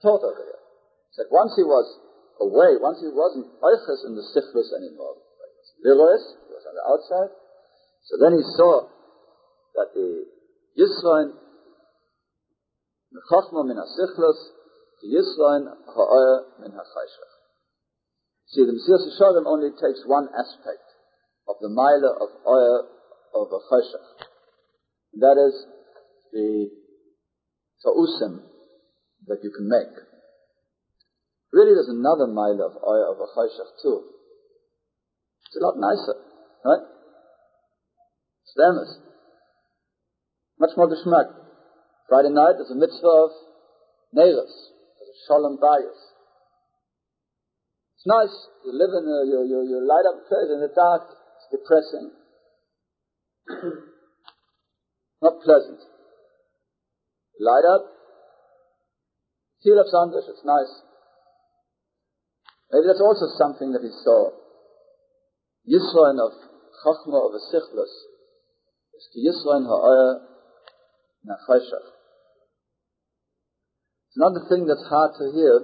taught 0.00 0.24
over 0.24 0.40
here. 0.40 0.62
He 1.10 1.12
said 1.20 1.28
once 1.28 1.52
he 1.56 1.64
was 1.64 1.84
away, 2.40 2.80
once 2.80 3.00
he 3.02 3.10
wasn't 3.12 3.50
oiches 3.60 4.06
in 4.06 4.16
the 4.16 4.24
sifrus 4.32 4.72
anymore, 4.72 5.18
like 5.18 5.52
he 5.84 5.90
was 5.90 6.64
on 6.64 6.74
the 6.74 6.84
outside, 6.86 7.32
so 8.08 8.16
then 8.16 8.32
he 8.38 8.44
saw 8.56 8.88
that 9.76 9.92
the 9.92 10.24
Yisrael 13.14 13.24
Chachma 13.30 13.66
min 13.66 13.76
ha-sichlos, 13.76 14.40
Yisrael 15.04 15.64
ha'oyer 15.86 16.44
min 16.60 16.72
ha-chayshach. 16.72 17.38
See, 18.48 18.64
the 18.64 18.72
Mesilas 18.72 19.04
Yesharim 19.08 19.46
only 19.46 19.70
takes 19.70 20.02
one 20.06 20.28
aspect 20.32 20.88
of 21.48 21.56
the 21.60 21.68
mila 21.68 22.12
of 22.20 22.28
oyer 22.46 22.84
of 23.34 23.48
a 23.52 23.60
chayshach. 23.72 24.24
That 25.20 25.36
is 25.36 25.66
the 26.32 26.70
ta'usim 27.82 28.40
that 29.26 29.38
you 29.42 29.50
can 29.50 29.68
make. 29.68 29.94
Really, 31.52 31.74
there's 31.74 31.88
another 31.88 32.26
mile 32.26 32.60
of 32.64 32.76
oil 32.82 33.12
of 33.12 33.20
a 33.20 33.28
chayshach 33.36 33.82
too. 33.82 34.02
It's 35.46 35.56
a 35.56 35.64
lot 35.64 35.76
nicer, 35.76 36.16
right? 36.64 36.84
It's 38.44 38.52
Stemis. 38.56 38.96
Much 40.58 40.70
more 40.76 40.88
geschmack. 40.88 41.47
Friday 42.08 42.32
night 42.32 42.56
is 42.56 42.70
a 42.72 42.74
mitzvah 42.74 43.28
of 43.28 43.30
a 44.16 44.48
Shalom 45.28 45.58
Bayis. 45.60 46.00
It's 47.96 48.06
nice. 48.06 48.32
You 48.64 48.72
live 48.72 48.96
in 48.96 49.04
a, 49.04 49.18
you, 49.28 49.44
you, 49.44 49.58
you 49.68 49.76
light 49.84 50.08
up 50.08 50.24
place 50.24 50.48
in 50.48 50.60
the 50.64 50.72
dark. 50.74 51.04
It's 51.12 51.48
depressing. 51.52 52.08
Not 55.22 55.42
pleasant. 55.44 55.80
You 57.36 57.44
light 57.44 57.68
up. 57.68 57.92
Seal 59.60 59.76
of 59.76 59.86
Sandish, 59.92 60.30
it's 60.30 60.44
nice. 60.46 60.72
Maybe 62.72 62.86
that's 62.86 63.04
also 63.04 63.28
something 63.36 63.72
that 63.72 63.82
he 63.82 63.92
saw. 64.02 64.30
Yisrael 65.68 66.16
of 66.24 66.32
Chachma 66.80 67.20
of 67.20 67.34
a 67.36 67.42
Sichlus 67.52 67.92
is 68.96 69.04
to 69.12 69.18
Yisrael 69.20 69.66
ha'oyer. 69.66 70.24
It's 71.28 71.97
not 74.18 74.34
a 74.34 74.48
thing 74.50 74.66
that's 74.66 74.84
hard 74.90 75.14
to 75.14 75.30
hear, 75.30 75.62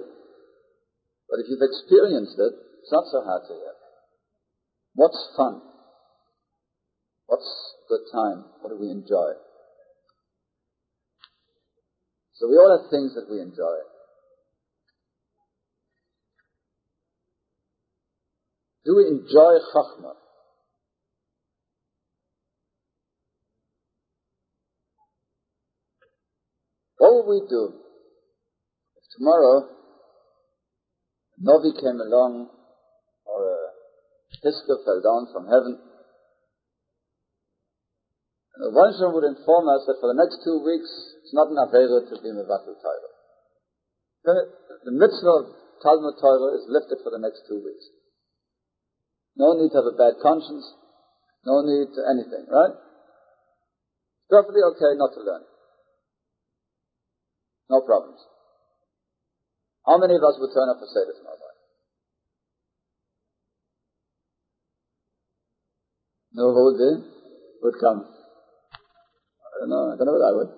but 1.29 1.43
if 1.43 1.45
you've 1.51 1.67
experienced 1.67 2.39
it, 2.39 2.53
it's 2.81 2.91
not 2.91 3.03
so 3.11 3.21
hard 3.21 3.43
to 3.47 3.53
hear. 3.53 3.75
What's 4.95 5.19
fun? 5.35 5.61
What's 7.27 7.75
good 7.89 8.07
time? 8.15 8.45
What 8.61 8.69
do 8.69 8.79
we 8.79 8.89
enjoy? 8.89 9.35
So 12.35 12.47
we 12.47 12.55
all 12.55 12.79
have 12.79 12.89
things 12.89 13.13
that 13.15 13.27
we 13.29 13.41
enjoy. 13.41 13.77
Do 18.85 18.95
we 18.95 19.07
enjoy 19.07 19.59
Chachma? 19.73 20.13
What 26.97 27.11
will 27.11 27.27
we 27.27 27.49
do 27.49 27.84
tomorrow 29.17 29.63
a 29.63 31.41
Novi 31.41 31.71
came 31.79 31.99
along 31.99 32.49
or 33.25 33.39
a 33.43 33.57
Hisker 34.43 34.83
fell 34.85 35.01
down 35.01 35.31
from 35.33 35.47
heaven 35.47 35.79
and 38.55 38.61
the 38.63 39.11
would 39.11 39.27
inform 39.27 39.67
us 39.67 39.83
that 39.87 39.99
for 39.99 40.07
the 40.07 40.19
next 40.19 40.39
two 40.43 40.63
weeks 40.63 40.87
it's 41.23 41.35
not 41.35 41.51
an 41.51 41.59
Avera 41.59 42.07
to 42.07 42.15
be 42.23 42.31
Mevatel 42.31 42.79
Torah. 42.79 43.11
The 44.23 44.95
mitzvah 44.95 45.35
of 45.43 45.45
Talmud 45.83 46.15
Torah 46.21 46.55
is 46.55 46.63
lifted 46.71 47.03
for 47.03 47.11
the 47.11 47.19
next 47.19 47.43
two 47.49 47.59
weeks. 47.59 47.83
No 49.35 49.59
need 49.59 49.75
to 49.75 49.83
have 49.83 49.91
a 49.91 49.97
bad 49.99 50.23
conscience. 50.23 50.63
No 51.43 51.61
need 51.67 51.91
to 51.99 52.01
anything, 52.07 52.47
right? 52.47 52.79
It's 52.79 54.29
perfectly 54.31 54.63
okay 54.63 54.95
not 54.95 55.11
to 55.13 55.21
learn. 55.21 55.43
No 57.69 57.81
problems. 57.81 58.23
How 59.85 59.97
many 59.97 60.15
of 60.15 60.23
us 60.23 60.35
would 60.39 60.49
turn 60.53 60.69
up 60.69 60.81
for 60.81 60.89
tomorrow 60.89 61.37
morning? 61.37 61.61
No 66.33 66.53
who 66.53 66.61
would 66.65 66.79
be? 66.81 66.91
Would 67.61 67.79
come. 67.79 68.05
I 68.05 69.59
don't 69.61 69.69
know. 69.69 69.93
I 69.93 69.97
don't 69.97 70.07
know 70.07 70.17
what 70.17 70.27
I 70.27 70.35
would. 70.35 70.51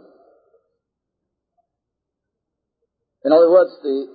In 3.26 3.32
other 3.34 3.52
words, 3.52 3.72
the 3.84 4.08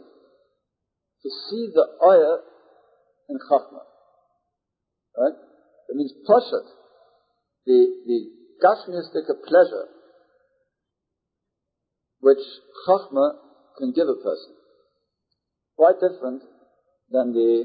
to 1.22 1.28
see 1.28 1.70
the 1.72 1.86
ayah 2.02 2.42
in 3.28 3.38
Chachma. 3.38 3.82
Right? 5.16 5.36
That 5.88 5.94
means 5.94 6.12
Pashat, 6.28 6.66
the, 7.66 7.86
the 8.06 8.18
Gashmiistic 8.64 9.26
pleasure 9.46 9.86
which 12.20 12.42
Chachma 12.88 13.34
can 13.78 13.92
give 13.92 14.08
a 14.08 14.14
person. 14.14 14.54
Quite 15.76 16.00
different 16.00 16.42
than 17.10 17.32
the 17.32 17.64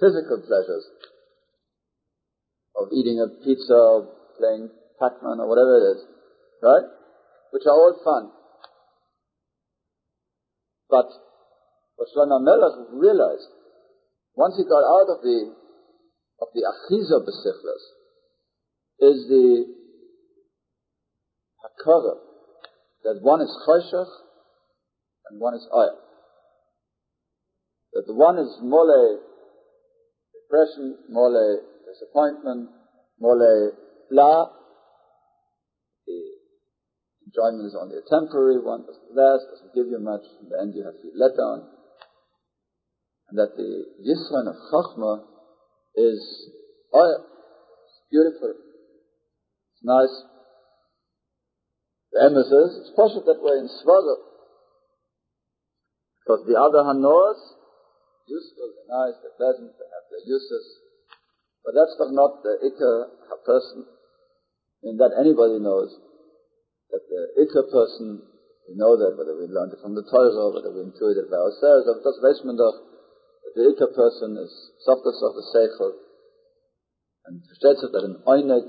physical 0.00 0.42
pleasures 0.46 0.84
of 2.76 2.88
eating 2.92 3.20
a 3.20 3.28
pizza 3.42 3.74
or 3.74 4.08
playing 4.38 4.70
Pac-Man 5.00 5.40
or 5.40 5.48
whatever 5.48 5.78
it 5.78 5.96
is, 5.96 6.04
right? 6.62 6.86
Which 7.52 7.64
are 7.66 7.72
all 7.72 7.96
fun. 8.04 8.30
But 10.88 11.06
what 11.96 12.08
Shlomo 12.14 12.42
Melech 12.42 12.88
realized, 12.92 13.48
once 14.34 14.56
he 14.56 14.64
got 14.64 14.84
out 14.84 15.08
of 15.16 15.22
the 15.22 15.54
of 16.40 16.48
the 16.52 16.60
Achiza 16.60 17.24
Besichlas 17.24 17.84
is 19.00 19.26
the 19.28 19.64
Hakara, 21.64 22.16
that 23.04 23.22
one 23.22 23.40
is 23.40 23.50
Choshech 23.66 24.08
and 25.30 25.40
one 25.40 25.54
is 25.54 25.66
Ayah. 25.74 26.05
That 27.96 28.04
the 28.04 28.12
one 28.12 28.36
is 28.36 28.52
Mole 28.60 29.24
depression, 30.36 31.00
Mole 31.08 31.64
disappointment, 31.88 32.68
Mole 33.16 33.72
blah. 34.12 34.52
The 36.04 36.20
enjoyment 37.24 37.64
is 37.64 37.72
only 37.72 37.96
a 37.96 38.04
temporary 38.04 38.60
one, 38.60 38.84
doesn't 38.84 39.16
last, 39.16 39.48
doesn't 39.48 39.72
give 39.72 39.88
you 39.88 39.96
much, 39.96 40.28
in 40.44 40.52
the 40.52 40.60
end 40.60 40.76
you 40.76 40.84
have 40.84 41.00
to 41.00 41.08
let 41.16 41.40
down. 41.40 41.72
And 43.32 43.38
that 43.40 43.56
the 43.56 43.88
Yisran 44.04 44.44
of 44.44 44.60
Chachma 44.68 45.24
is, 45.96 46.20
oh, 46.92 47.00
it's 47.00 48.00
beautiful. 48.12 48.60
It's 49.72 49.84
nice. 49.88 50.12
The 52.12 52.28
emes 52.28 52.44
is, 52.44 52.70
it's 52.76 52.92
possible 52.94 53.24
that 53.24 53.40
way 53.40 53.56
in 53.56 53.72
Svaga. 53.72 54.16
Because 56.20 56.44
the 56.44 56.60
other 56.60 56.84
Hanos, 56.84 57.56
useful, 58.26 58.74
nice, 58.90 59.16
they're 59.22 59.38
pleasant, 59.38 59.70
they 59.78 59.88
have 59.90 60.06
their 60.10 60.26
uses. 60.26 60.66
But 61.62 61.74
that's 61.74 61.98
not 61.98 62.42
the 62.42 62.62
Ikka 62.62 62.92
person. 63.42 63.86
I 63.86 64.80
mean, 64.86 64.98
that 65.02 65.18
anybody 65.18 65.58
knows. 65.58 65.90
That 66.90 67.02
the 67.10 67.42
Ikka 67.42 67.70
person, 67.70 68.22
we 68.70 68.78
know 68.78 68.94
that, 68.94 69.18
whether 69.18 69.34
we 69.34 69.50
learned 69.50 69.74
it 69.74 69.82
from 69.82 69.94
the 69.98 70.06
Torah, 70.06 70.30
or 70.30 70.54
whether 70.54 70.70
we 70.70 70.86
intuit 70.86 71.18
it 71.18 71.30
by 71.30 71.38
ourselves, 71.38 71.90
or 71.90 71.98
das 72.02 72.18
weiß 72.22 72.46
doch, 72.54 72.76
the 73.54 73.74
Ikka 73.74 73.94
person 73.94 74.38
is 74.38 74.52
softness 74.86 75.18
of 75.22 75.34
the 75.34 75.46
Seichel, 75.50 75.92
and 77.26 77.42
versteht 77.50 77.78
sich 77.82 77.90
darin 77.90 78.22
einig 78.26 78.66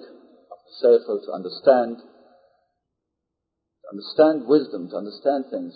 of 0.49 0.59
the 0.65 0.73
Seichel 0.81 1.21
to 1.25 1.31
understand, 1.33 2.01
to 2.01 3.85
understand 3.93 4.47
wisdom, 4.47 4.89
to 4.89 4.97
understand 4.97 5.45
things, 5.51 5.73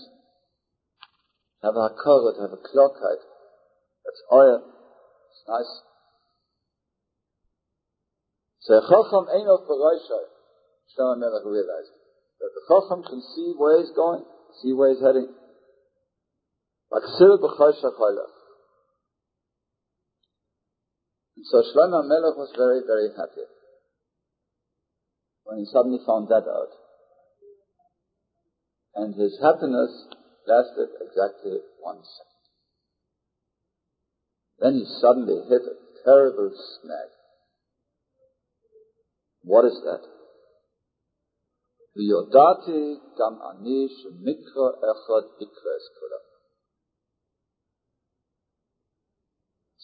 to 1.61 1.67
have 1.67 1.75
a 1.75 1.89
hakara, 1.89 2.33
to 2.33 2.41
have 2.41 2.53
a 2.53 2.61
klokheit. 2.65 3.30
That's 4.05 4.21
oil. 4.31 4.61
It's 4.65 5.43
nice. 5.47 5.73
So 8.61 8.79
chacham 8.81 9.25
ain't 9.33 9.49
of 9.49 9.65
Baroshai, 9.65 10.25
Shlomo 10.93 11.17
Melech 11.17 11.45
realized. 11.45 11.93
That 12.39 12.51
the 12.53 12.63
chacham 12.69 13.03
can 13.03 13.21
see 13.35 13.53
where 13.57 13.81
he's 13.81 13.91
going, 13.95 14.23
see 14.61 14.73
where 14.73 14.93
he's 14.93 15.01
heading. 15.01 15.33
Like 16.91 17.03
Sil 17.17 17.41
b'choshach 17.41 17.97
halach. 17.97 18.35
So 21.49 21.63
Shlomo 21.73 22.05
Melech 22.05 22.37
was 22.37 22.53
very, 22.55 22.81
very 22.85 23.09
happy 23.17 23.49
when 25.43 25.59
he 25.59 25.65
suddenly 25.65 25.99
found 26.05 26.27
that 26.29 26.45
out. 26.45 26.71
And 28.95 29.15
his 29.15 29.39
happiness 29.41 30.05
lasted 30.47 30.89
exactly 31.01 31.59
one 31.81 31.97
second. 32.03 32.30
Then 34.61 34.75
he 34.75 34.85
suddenly 35.01 35.41
hit 35.49 35.61
a 35.61 36.03
terrible 36.05 36.51
snag. 36.53 37.09
What 39.43 39.65
is 39.65 39.81
that? 39.83 40.01
V'yodati 41.97 42.97
gam 43.17 43.39
ani 43.49 43.89
shemikra 43.89 44.73
echad. 44.83 45.23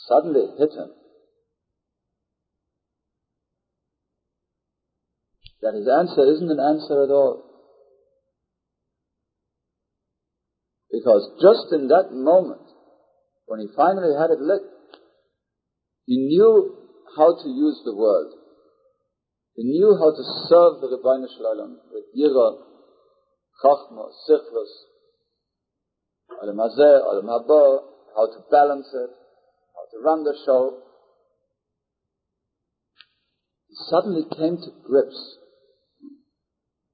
Suddenly 0.07 0.47
hit 0.57 0.71
him 0.71 0.91
that 5.61 5.73
his 5.73 5.87
answer 5.87 6.31
isn't 6.33 6.51
an 6.51 6.59
answer 6.59 7.03
at 7.03 7.09
all. 7.09 7.43
Because 10.91 11.29
just 11.41 11.73
in 11.73 11.87
that 11.89 12.13
moment, 12.13 12.66
when 13.47 13.61
he 13.61 13.67
finally 13.75 14.13
had 14.13 14.29
it 14.29 14.39
lit, 14.43 14.61
he 16.05 16.17
knew 16.17 16.75
how 17.17 17.31
to 17.31 17.49
use 17.49 17.81
the 17.83 17.95
world. 17.95 18.33
He 19.55 19.63
knew 19.63 19.95
how 19.97 20.11
to 20.11 20.23
serve 20.47 20.81
the 20.83 20.87
Rebbeinu 20.95 21.27
Shalom 21.35 21.79
with 21.91 22.03
Yira, 22.15 22.59
Chachma, 23.63 24.11
Sichlas, 24.29 24.73
Alam 26.43 26.57
Hazeh, 26.57 26.99
Alam 27.01 27.27
how 28.15 28.27
to 28.27 28.43
balance 28.51 28.87
it, 28.93 29.09
how 29.73 29.85
to 29.91 30.03
run 30.03 30.23
the 30.23 30.35
show. 30.45 30.79
He 33.69 33.75
suddenly 33.89 34.23
came 34.35 34.57
to 34.57 34.71
grips 34.85 35.37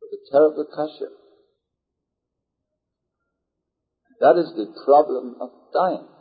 with 0.01 0.19
a 0.19 0.31
terrible 0.31 0.65
kasha. 0.73 1.09
That 4.21 4.39
is 4.39 4.53
the 4.55 4.73
problem 4.85 5.35
of 5.41 5.49
dying 5.73 6.12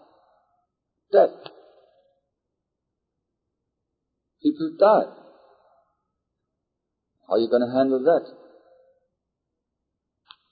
death. 1.12 1.52
People 4.42 4.70
die. 4.80 5.12
How 7.28 7.34
are 7.34 7.38
you 7.38 7.48
going 7.48 7.62
to 7.62 7.76
handle 7.76 8.02
that? 8.02 8.26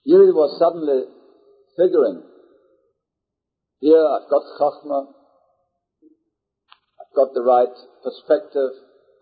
Here 0.05 0.23
it 0.23 0.33
was 0.33 0.57
suddenly 0.61 1.05
figuring. 1.77 2.23
Here 3.81 4.05
I've 4.05 4.31
got 4.31 4.43
chachma. 4.61 5.09
I've 7.01 7.15
got 7.17 7.35
the 7.35 7.43
right 7.43 7.75
perspective. 8.05 8.71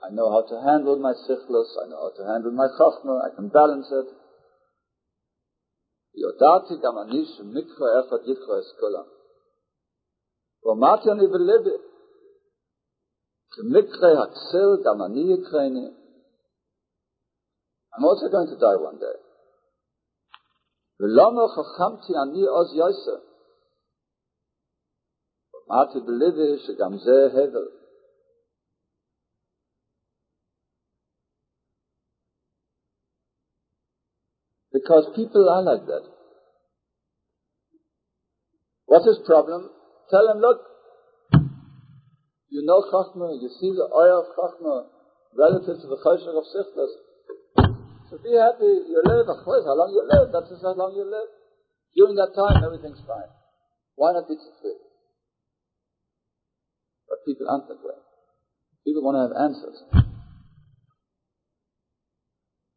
I 0.04 0.14
know 0.14 0.30
how 0.30 0.42
to 0.46 0.62
handle 0.62 0.98
my 0.98 1.14
Sichlas, 1.26 1.74
I 1.82 1.88
know 1.88 2.10
how 2.10 2.12
to 2.14 2.24
handle 2.30 2.52
my 2.52 2.68
chachma. 2.78 3.18
I 3.24 3.34
can 3.34 3.48
balance 3.48 3.90
it. 3.90 4.06
Yodati 6.18 6.78
eskolam. 8.28 9.17
כולם. 10.61 10.83
ואמרתי 10.83 11.09
אני 11.11 11.27
בלבי, 11.27 11.93
Mikre 13.61 14.15
Hatzel 14.17 14.83
Damani 14.83 15.37
Kreni. 15.45 15.93
I'm 17.95 18.03
also 18.03 18.29
going 18.29 18.47
to 18.47 18.57
die 18.57 18.75
one 18.75 18.99
day. 18.99 19.19
ולמה 20.99 21.41
חכמתי 21.47 22.13
אני 22.23 22.47
עוז 22.47 22.73
יוסף? 22.73 23.23
אמרתי 25.67 25.99
בליבי 25.99 26.59
שגם 26.59 26.97
זה 26.97 27.43
הבל. 27.43 27.67
Because 34.73 35.05
people 35.15 35.49
are 35.49 35.61
like 35.61 35.85
that. 35.85 36.03
What's 38.87 39.05
his 39.05 39.19
problem? 39.25 39.69
Tell 40.10 40.24
him, 40.32 40.40
look, 40.40 40.60
you 42.48 42.64
know 42.64 42.80
Chachma, 42.88 43.36
you 43.36 43.48
see 43.60 43.70
the 43.76 43.88
oil 43.92 44.24
of 44.24 44.32
Chachma 44.32 44.88
relative 45.36 45.80
to 45.84 45.86
the 45.86 46.00
Choshech 46.00 46.32
of 46.32 46.44
Sichlas. 46.48 46.92
So 48.08 48.16
be 48.24 48.32
happy, 48.32 48.88
you 48.88 49.02
live, 49.04 49.28
of 49.28 49.44
course, 49.44 49.68
how 49.68 49.76
long 49.76 49.92
you 49.92 50.00
live, 50.08 50.32
that's 50.32 50.48
just 50.48 50.64
how 50.64 50.72
long 50.72 50.96
you 50.96 51.04
live. 51.04 51.28
During 51.94 52.16
that 52.16 52.32
time, 52.32 52.64
everything's 52.64 53.04
fine. 53.06 53.28
Why 53.96 54.12
not 54.12 54.28
be 54.28 54.36
free? 54.62 54.80
But 57.08 57.18
people 57.26 57.46
aren't 57.50 57.68
that 57.68 57.84
way. 57.84 58.00
People 58.86 59.02
want 59.04 59.20
to 59.20 59.28
have 59.28 59.36
answers. 59.36 59.82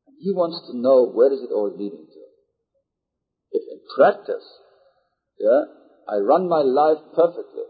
And 0.08 0.16
he 0.20 0.34
wants 0.34 0.68
to 0.68 0.76
know 0.76 1.08
where 1.08 1.32
is 1.32 1.40
it 1.40 1.54
all 1.54 1.72
leading 1.72 2.08
to. 2.12 2.22
If 3.52 3.64
in 3.72 3.80
practice, 3.96 4.44
yeah, 5.40 5.64
I 6.12 6.18
run 6.18 6.50
my 6.50 6.62
life 6.62 7.00
perfectly, 7.16 7.64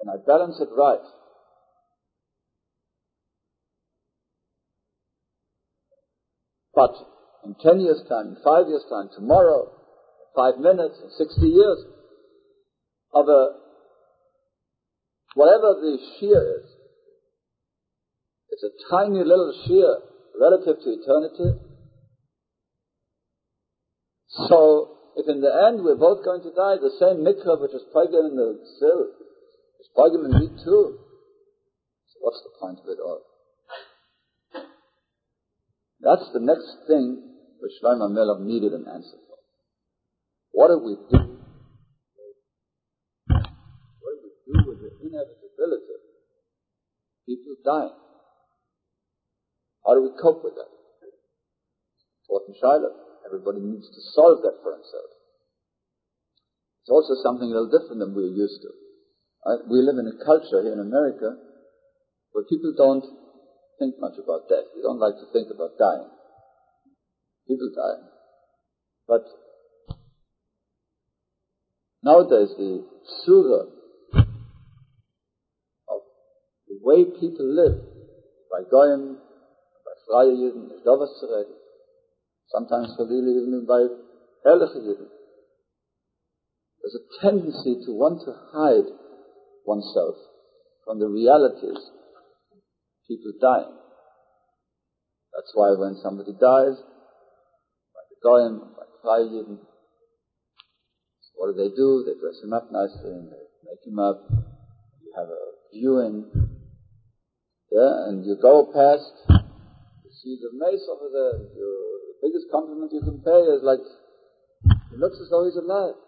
and 0.00 0.10
I 0.10 0.14
balance 0.24 0.60
it 0.60 0.68
right, 0.76 1.02
But 6.74 6.94
in 7.44 7.54
10 7.54 7.80
years' 7.80 8.02
time, 8.08 8.28
in 8.28 8.36
5 8.42 8.68
years' 8.68 8.84
time, 8.88 9.10
tomorrow, 9.14 9.70
5 10.34 10.58
minutes, 10.58 10.96
60 11.18 11.46
years, 11.46 11.84
of 13.12 13.28
a, 13.28 13.48
whatever 15.34 15.74
the 15.80 15.98
shear 16.18 16.60
is, 16.60 16.64
it's 18.50 18.62
a 18.64 18.90
tiny 18.90 19.18
little 19.18 19.52
shear 19.66 19.98
relative 20.40 20.76
to 20.82 20.90
eternity. 20.90 21.58
So, 24.48 24.88
if 25.16 25.28
in 25.28 25.40
the 25.40 25.52
end 25.68 25.84
we're 25.84 26.00
both 26.00 26.24
going 26.24 26.42
to 26.42 26.50
die, 26.50 26.76
the 26.80 26.96
same 26.98 27.20
mikra 27.20 27.60
which 27.60 27.72
is 27.72 27.84
poigim 27.94 28.30
in 28.30 28.36
the 28.36 28.58
sill, 28.80 29.12
is 29.80 29.88
poigim 29.96 30.24
in 30.24 30.32
me 30.32 30.48
too. 30.64 30.98
So 32.08 32.16
what's 32.20 32.42
the 32.42 32.52
point 32.60 32.78
of 32.80 32.88
it 32.88 32.98
all? 33.02 33.20
That's 36.00 36.32
the 36.32 36.40
next 36.40 36.88
thing 36.88 37.22
which 37.60 37.72
Shlomo 37.82 38.10
Melech 38.10 38.40
needed 38.40 38.72
an 38.72 38.86
answer 38.92 39.18
for. 39.28 39.38
What 40.52 40.68
do 40.68 40.78
we 40.78 40.96
do? 40.96 41.38
What 43.28 44.12
do 44.12 44.18
we 44.24 44.32
do 44.48 44.68
with 44.68 44.80
the 44.80 44.90
inevitability? 44.98 45.92
of 45.94 46.02
People 47.26 47.54
dying. 47.64 47.94
How 49.86 49.94
do 49.94 50.02
we 50.02 50.10
cope 50.20 50.42
with 50.42 50.54
that? 50.54 50.70
Important 52.28 52.56
Shiloh. 52.60 53.11
Everybody 53.32 53.64
needs 53.64 53.88
to 53.88 54.00
solve 54.12 54.44
that 54.44 54.60
for 54.60 54.76
himself. 54.76 55.08
It's 56.84 56.92
also 56.92 57.16
something 57.24 57.48
a 57.48 57.56
little 57.56 57.72
different 57.72 58.04
than 58.04 58.12
we're 58.12 58.28
used 58.28 58.60
to. 58.60 58.68
Right? 59.48 59.64
We 59.64 59.80
live 59.80 59.96
in 59.96 60.12
a 60.12 60.20
culture 60.20 60.60
here 60.60 60.76
in 60.76 60.84
America 60.84 61.40
where 62.32 62.44
people 62.44 62.74
don't 62.76 63.04
think 63.78 63.96
much 63.98 64.20
about 64.22 64.52
death. 64.52 64.68
We 64.76 64.82
don't 64.82 65.00
like 65.00 65.16
to 65.16 65.32
think 65.32 65.48
about 65.48 65.78
dying. 65.78 66.12
People 67.48 67.72
die. 67.72 68.04
But 69.08 69.24
nowadays 72.04 72.52
the 72.58 72.84
surah 73.24 73.64
of 75.88 76.00
the 76.68 76.76
way 76.82 77.04
people 77.18 77.48
live 77.48 77.80
by 78.50 78.68
Goyim, 78.68 79.16
by 79.16 79.94
Freie 80.04 80.36
Juden, 80.36 80.66
is 80.66 80.84
Dovas 80.84 81.16
sometimes 82.52 82.94
really 82.98 83.32
even 83.40 83.64
by 83.66 83.88
Ehrliche 84.46 85.08
There's 86.78 86.96
a 86.96 87.04
tendency 87.20 87.80
to 87.86 87.92
want 87.92 88.20
to 88.26 88.32
hide 88.52 88.90
oneself 89.64 90.16
from 90.84 90.98
the 90.98 91.08
realities 91.08 91.90
people 93.08 93.32
dying. 93.40 93.76
That's 95.34 95.52
why 95.54 95.72
when 95.76 95.96
somebody 96.02 96.32
dies, 96.32 96.76
like 97.96 98.10
a 98.12 98.18
Goyim, 98.22 98.60
like 98.76 98.88
so 101.20 101.30
what 101.36 101.46
do 101.50 101.54
they 101.56 101.74
do? 101.74 102.04
They 102.06 102.20
dress 102.20 102.42
him 102.42 102.52
up 102.52 102.70
nicely 102.70 103.10
and 103.10 103.28
they 103.32 103.44
make 103.64 103.82
him 103.86 103.98
up. 103.98 104.28
You 104.30 105.12
have 105.16 105.28
a 105.28 105.42
viewing, 105.72 106.30
yeah, 107.70 108.08
and 108.08 108.24
you 108.24 108.36
go 108.40 108.68
past, 108.68 109.12
you 109.28 110.10
see 110.22 110.36
the 110.40 110.52
mace 110.52 110.86
over 110.88 111.08
there, 111.12 111.40
you, 111.56 111.68
the 111.96 112.01
biggest 112.22 112.46
compliment 112.50 112.92
you 112.94 113.02
can 113.02 113.18
pay 113.20 113.42
is 113.50 113.62
like, 113.66 113.82
he 114.90 114.96
looks 114.96 115.18
as 115.20 115.28
though 115.28 115.44
he's 115.44 115.58
alive. 115.58 115.98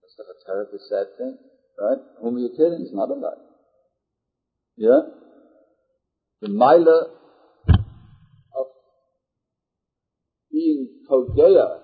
That's 0.00 0.16
not 0.16 0.30
a 0.30 0.38
terribly 0.46 0.78
sad 0.88 1.06
thing, 1.18 1.36
right? 1.78 1.98
Whom 2.22 2.36
are 2.36 2.38
you 2.38 2.50
kidding? 2.56 2.78
He's 2.78 2.94
not 2.94 3.10
alive. 3.10 3.42
Yeah? 4.76 5.00
The 6.40 6.48
mile 6.48 6.88
of 8.54 8.66
being 10.50 10.88
Pogea 11.10 11.80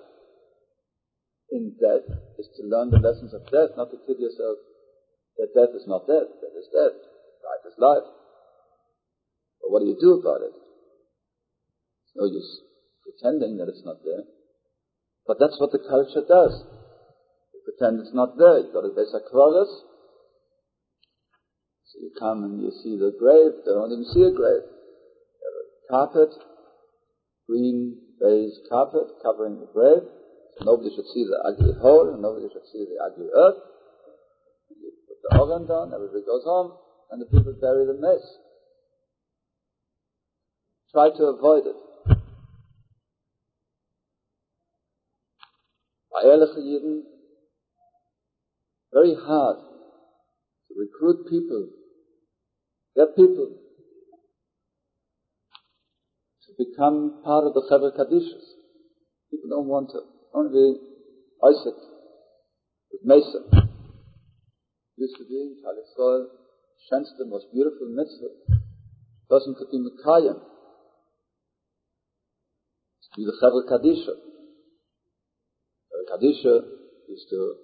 in 1.51 1.75
death 1.79 2.07
is 2.39 2.47
to 2.57 2.63
learn 2.63 2.89
the 2.89 2.99
lessons 2.99 3.33
of 3.33 3.43
death, 3.51 3.75
not 3.77 3.91
to 3.91 3.97
kid 4.07 4.19
yourself 4.19 4.57
that 5.37 5.53
death 5.53 5.73
is 5.75 5.85
not 5.85 6.07
death, 6.07 6.29
death 6.41 6.57
is 6.57 6.69
death, 6.73 6.97
life 7.45 7.63
is 7.69 7.77
life. 7.77 8.07
But 9.61 9.69
what 9.69 9.79
do 9.81 9.85
you 9.85 9.97
do 9.99 10.17
about 10.17 10.41
it? 10.41 10.66
No 12.17 12.25
use 12.25 12.61
pretending 13.05 13.57
that 13.57 13.69
it's 13.69 13.85
not 13.85 14.03
there. 14.03 14.25
But 15.25 15.37
that's 15.39 15.59
what 15.59 15.71
the 15.71 15.79
culture 15.79 16.25
does. 16.27 16.65
You 17.53 17.61
pretend 17.63 18.01
it's 18.01 18.13
not 18.13 18.37
there. 18.37 18.59
You 18.59 18.73
go 18.73 18.81
to 18.81 18.89
Beis 18.89 19.13
HaKvaris, 19.13 19.69
so 21.87 21.99
you 22.01 22.11
come 22.19 22.43
and 22.43 22.61
you 22.61 22.71
see 22.83 22.97
the 22.97 23.15
grave, 23.17 23.63
they 23.63 23.71
don't 23.71 23.91
even 23.91 24.05
see 24.11 24.23
a 24.23 24.31
grave. 24.31 24.65
You 24.65 25.43
have 25.45 25.55
a 25.61 25.65
carpet, 25.93 26.33
green 27.47 27.95
beige 28.19 28.55
carpet 28.69 29.07
covering 29.23 29.59
the 29.59 29.69
grave, 29.71 30.03
so 30.57 30.65
nobody 30.65 30.89
should 30.95 31.07
see 31.13 31.23
the 31.23 31.39
ugly 31.47 31.73
hole, 31.79 32.09
and 32.11 32.21
nobody 32.21 32.47
should 32.51 32.67
see 32.73 32.83
the 32.83 32.99
ugly 32.99 33.27
earth. 33.31 33.61
You 34.69 34.91
put 35.07 35.17
the 35.21 35.39
organ 35.39 35.67
down, 35.67 35.93
everybody 35.93 36.25
goes 36.25 36.43
home, 36.43 36.73
and 37.11 37.21
the 37.21 37.25
people 37.25 37.53
bury 37.61 37.85
the 37.85 37.95
mess. 37.95 38.23
Try 40.91 41.09
to 41.09 41.23
avoid 41.25 41.67
it. 41.67 41.86
By 46.27 46.33
Yidden, 46.35 47.03
very 48.91 49.15
hard 49.15 49.59
to 50.67 50.73
recruit 50.75 51.29
people 51.29 51.69
get 52.97 53.15
people 53.15 53.55
to 56.43 56.51
become 56.57 57.21
part 57.23 57.45
of 57.45 57.53
the 57.53 57.61
Chevra 57.71 57.95
Kadishas. 57.95 58.43
People 59.31 59.49
don't 59.49 59.67
want 59.67 59.89
to. 59.91 60.01
Only 60.33 60.75
Isaac 61.45 61.79
with 62.91 63.01
Mesa. 63.05 63.39
Used 64.97 65.15
to 65.15 65.23
be 65.29 65.35
in 65.35 65.55
Kalisol, 65.63 66.25
Shenste, 66.91 67.25
most 67.25 67.45
beautiful 67.53 67.87
mitzvah. 67.95 68.59
Person 69.29 69.55
could 69.57 69.71
be 69.71 69.77
Mekayim. 69.77 70.41
To 73.03 73.09
be 73.15 73.23
the 73.23 73.37
Chevra 73.41 73.63
Kadisha. 73.71 74.36
Kadisha 76.07 76.61
used 77.07 77.29
to, 77.29 77.55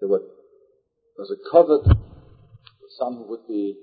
there 0.00 0.08
was 0.08 1.30
a 1.30 1.50
covered 1.50 1.96
some 2.98 3.16
who 3.16 3.26
would 3.30 3.46
be, 3.48 3.74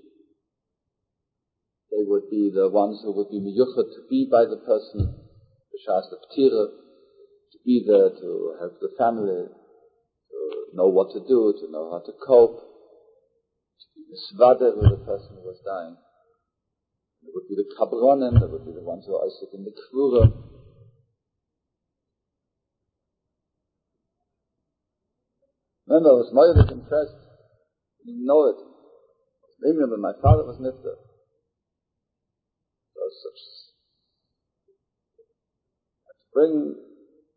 they 1.91 2.03
would 2.07 2.30
be 2.30 2.51
the 2.53 2.69
ones 2.69 3.01
who 3.03 3.11
would 3.11 3.30
be 3.30 3.39
miyuchat 3.39 3.91
to 3.91 4.01
be 4.09 4.28
by 4.32 4.45
the 4.45 4.57
person, 4.57 5.01
the 5.03 5.80
shas 5.84 6.07
of 6.13 6.19
tira, 6.34 6.67
to 7.51 7.57
be 7.65 7.84
there 7.86 8.09
to 8.09 8.55
help 8.59 8.80
the 8.80 8.91
family, 8.97 9.49
to 10.30 10.38
know 10.74 10.88
what 10.88 11.11
to 11.11 11.19
do, 11.28 11.53
to 11.59 11.72
know 11.72 11.91
how 11.91 11.99
to 11.99 12.13
cope, 12.26 12.61
to 13.82 13.88
be 13.95 14.01
misvade 14.13 14.78
with 14.78 14.91
the 14.91 15.03
person 15.03 15.36
who 15.36 15.43
was 15.43 15.59
dying. 15.65 15.97
There 17.22 17.32
would 17.36 17.47
be 17.49 17.55
the 17.55 17.67
kabronim, 17.76 18.39
there 18.39 18.49
would 18.49 18.65
be 18.65 18.72
the 18.72 18.84
ones 18.84 19.05
who 19.05 19.15
are 19.15 19.26
Isaac 19.26 19.49
in 19.53 19.65
the 19.65 19.74
kvura. 19.76 20.51
I 26.06 26.16
was 26.18 26.32
more 26.34 26.49
impressed. 26.52 27.18
I 27.18 28.02
didn't 28.06 28.26
know 28.26 28.47
it. 28.49 28.58
I 28.58 29.72
but 29.89 29.99
my 29.99 30.14
father 30.22 30.43
was 30.43 30.58
there. 30.82 30.99
There 32.95 33.06
was 33.06 33.18
such 33.22 33.41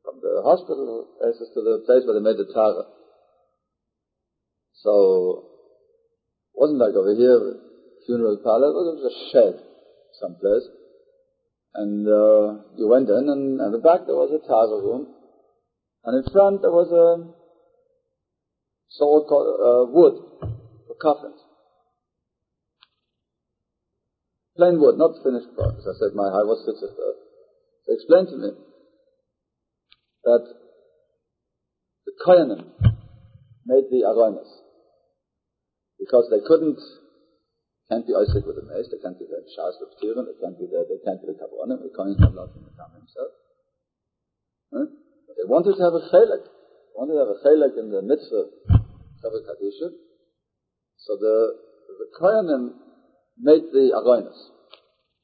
from 0.04 0.20
the 0.20 0.40
hospital 0.44 1.08
places 1.20 1.50
to 1.54 1.60
the 1.60 1.82
place 1.84 2.04
where 2.06 2.14
they 2.14 2.24
made 2.24 2.38
the 2.38 2.48
Tara. 2.52 2.84
So 4.80 5.44
it 6.54 6.60
wasn't 6.60 6.80
like 6.80 6.94
over 6.94 7.14
here, 7.14 7.60
funeral 8.06 8.38
parlor, 8.44 8.68
it 8.68 8.78
was 8.78 9.04
a 9.04 9.14
shed 9.32 9.54
someplace. 10.20 10.68
And 11.74 12.06
uh, 12.06 12.62
you 12.76 12.86
went 12.86 13.08
in, 13.08 13.28
and 13.28 13.60
at 13.60 13.72
the 13.72 13.82
back 13.82 14.06
there 14.06 14.14
was 14.14 14.30
a 14.30 14.46
Tara 14.46 14.78
room, 14.78 15.08
and 16.04 16.24
in 16.24 16.32
front 16.32 16.62
there 16.62 16.70
was 16.70 16.92
a 16.92 17.43
so-called 18.98 19.48
uh, 19.58 19.90
wood 19.90 20.14
for 20.86 20.96
coffins. 21.00 21.40
Plain 24.56 24.78
wood, 24.78 24.94
not 24.98 25.18
finished 25.18 25.50
as 25.50 25.82
I 25.82 25.94
said, 25.98 26.14
my 26.14 26.30
high 26.30 26.46
was 26.46 26.62
sister. 26.62 26.86
They 27.90 27.94
explained 27.98 28.30
to 28.30 28.38
me 28.38 28.50
that 30.22 30.44
the 32.06 32.12
Koyanim 32.22 32.62
made 33.66 33.90
the 33.90 34.06
aronos 34.06 34.46
because 35.98 36.30
they 36.30 36.38
couldn't, 36.46 36.78
can't 37.90 38.06
be 38.06 38.14
Isaac 38.14 38.46
with 38.46 38.62
the 38.62 38.66
mace, 38.70 38.86
they 38.94 39.02
can't 39.02 39.18
be 39.18 39.26
the 39.26 39.42
Shas 39.58 39.74
of 39.82 39.90
Tiran, 39.98 40.30
they 40.30 40.38
can't 40.38 40.54
be 40.54 40.70
the, 40.70 40.86
they 40.86 41.02
can't 41.02 41.18
be 41.18 41.34
the 41.34 41.36
Kabbalah, 41.36 41.74
the 41.74 41.90
not 41.90 42.30
allowed 42.30 42.54
to 42.54 42.62
become 42.62 42.94
himself. 42.94 43.32
Huh? 44.70 44.86
They 45.34 45.50
wanted 45.50 45.74
to 45.74 45.82
have 45.82 45.98
a 45.98 46.04
chalik, 46.14 46.46
they 46.46 46.94
wanted 46.94 47.18
to 47.18 47.22
have 47.26 47.34
a 47.34 47.40
chalik 47.42 47.74
in 47.74 47.90
the 47.90 48.06
mitzvah, 48.06 48.83
Kadisha. 49.30 49.88
So 50.98 51.16
the, 51.16 51.54
the 51.88 52.08
Koyanim 52.20 52.74
made 53.40 53.68
the 53.72 53.92
aronos. 53.92 54.54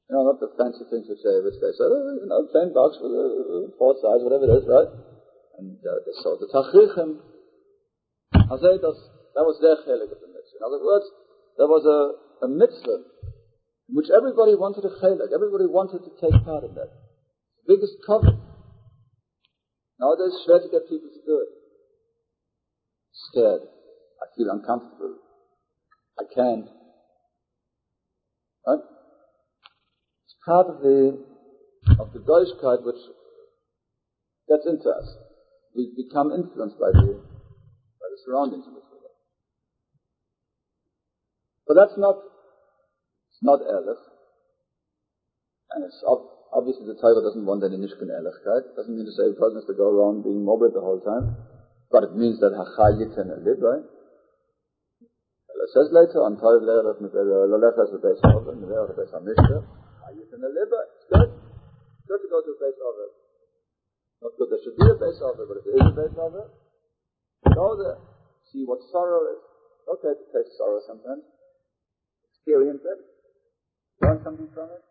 You 0.09 0.19
know, 0.19 0.27
not 0.27 0.41
the 0.41 0.51
fancy 0.59 0.83
things 0.91 1.07
which 1.07 1.23
they, 1.23 1.39
which 1.39 1.61
they 1.63 1.71
said, 1.77 1.87
oh, 1.87 2.19
you 2.19 2.27
know, 2.27 2.43
plain 2.51 2.75
box 2.75 2.99
with 2.99 3.15
a, 3.15 3.71
four 3.79 3.95
sides, 4.03 4.27
whatever 4.27 4.51
it 4.51 4.59
is, 4.59 4.67
right? 4.67 4.91
And 5.63 5.79
uh, 5.87 6.03
they 6.03 6.15
saw 6.19 6.35
the 6.35 6.51
Tachrichim. 6.51 7.23
I 8.35 8.57
say 8.59 8.75
that, 8.75 8.97
that 9.39 9.47
was 9.47 9.63
their 9.63 9.79
chelik 9.87 10.11
of 10.11 10.19
the 10.19 10.31
mitzvah. 10.35 10.59
In 10.59 10.65
other 10.67 10.83
words, 10.83 11.07
there 11.55 11.71
was 11.71 11.87
a, 11.87 12.45
a 12.45 12.49
mitzvah 12.49 13.07
in 13.91 13.95
which 13.95 14.11
everybody 14.11 14.55
wanted 14.55 14.83
a 14.83 14.93
chelik, 14.99 15.31
everybody 15.35 15.67
wanted 15.67 16.03
to 16.03 16.13
take 16.19 16.35
part 16.43 16.65
in 16.65 16.75
that. 16.75 16.91
The 17.63 17.75
biggest 17.75 17.99
cover. 18.07 18.35
Nowadays, 19.99 20.35
it's 20.35 20.43
schwer 20.43 20.63
to 20.63 20.71
get 20.71 20.91
people 20.91 21.11
to 21.11 21.23
do 21.27 21.35
it. 21.45 21.51
Scared. 23.31 23.63
Feel 24.41 24.57
uncomfortable. 24.57 25.21
I 26.17 26.25
can't. 26.33 26.65
Right? 28.65 28.81
It's 30.25 30.37
part 30.47 30.67
of 30.73 30.81
the 30.81 31.21
of 32.01 32.09
the 32.17 32.25
Deutschkeit 32.25 32.81
which 32.89 33.05
gets 34.49 34.65
into 34.65 34.89
us. 34.89 35.05
We 35.77 35.93
become 35.93 36.33
influenced 36.33 36.81
by 36.81 36.89
the 36.89 37.21
by 38.01 38.07
the 38.09 38.19
surroundings 38.25 38.65
we 38.65 38.81
live. 38.81 39.13
But 41.69 41.75
that's 41.75 41.99
not 41.99 42.17
it's 42.17 43.45
not 43.45 43.61
Ehrlich. 43.61 44.01
And 45.73 45.85
it's 45.85 46.01
ob- 46.09 46.33
obviously 46.57 46.87
the 46.87 46.97
Torah 46.97 47.21
doesn't 47.21 47.45
want 47.45 47.63
any 47.63 47.77
Nishkin 47.77 48.09
Ehrlichkeit. 48.09 48.73
It 48.73 48.77
doesn't 48.77 48.97
mean 48.97 49.05
to 49.05 49.13
say 49.13 49.29
the 49.29 49.37
person 49.37 49.61
has 49.61 49.69
to 49.69 49.77
go 49.77 49.91
around 49.93 50.25
being 50.25 50.43
morbid 50.43 50.73
the 50.73 50.81
whole 50.81 51.01
time. 51.05 51.37
But 51.91 52.05
it 52.05 52.17
means 52.17 52.41
that 52.41 52.57
Hachayit 52.57 53.21
and 53.21 53.37
Elid, 53.37 53.61
right? 53.61 53.85
It 55.71 55.79
says 55.79 55.95
later 55.95 56.27
on 56.27 56.35
Lerech 56.35 56.99
mit 56.99 57.15
Lolechas 57.15 57.95
the 57.95 58.03
Beis 58.03 58.19
Hov 58.27 58.51
and 58.51 58.67
Lerech 58.67 58.99
the 58.99 59.07
HaMishpah 59.07 59.63
you 60.19 60.27
can 60.27 60.43
deliver. 60.43 60.81
It's 60.99 61.07
good. 61.07 61.31
It's 61.31 62.07
good 62.11 62.21
to 62.27 62.29
go 62.29 62.43
to 62.43 62.51
a 62.51 62.59
base 62.59 62.81
of 62.83 62.95
it. 62.99 63.13
Not 64.19 64.33
good 64.35 64.51
there 64.51 64.63
should 64.67 64.75
be 64.75 64.87
a 64.91 64.99
base 64.99 65.21
of 65.23 65.39
it, 65.39 65.47
but 65.47 65.57
if 65.63 65.65
there 65.65 65.79
is 65.79 65.87
a 65.87 65.97
base 65.97 66.17
of 66.19 66.33
it, 66.35 66.49
go 67.55 67.79
there. 67.79 67.99
See 68.51 68.67
what 68.67 68.83
sorrow 68.91 69.31
is. 69.31 69.43
Okay 69.87 70.11
to 70.11 70.25
taste 70.35 70.59
sorrow 70.59 70.83
sometimes. 70.87 71.23
Experience 72.35 72.83
it. 72.83 73.01
Learn 74.03 74.19
something 74.27 74.51
from 74.51 74.75
it. 74.75 74.83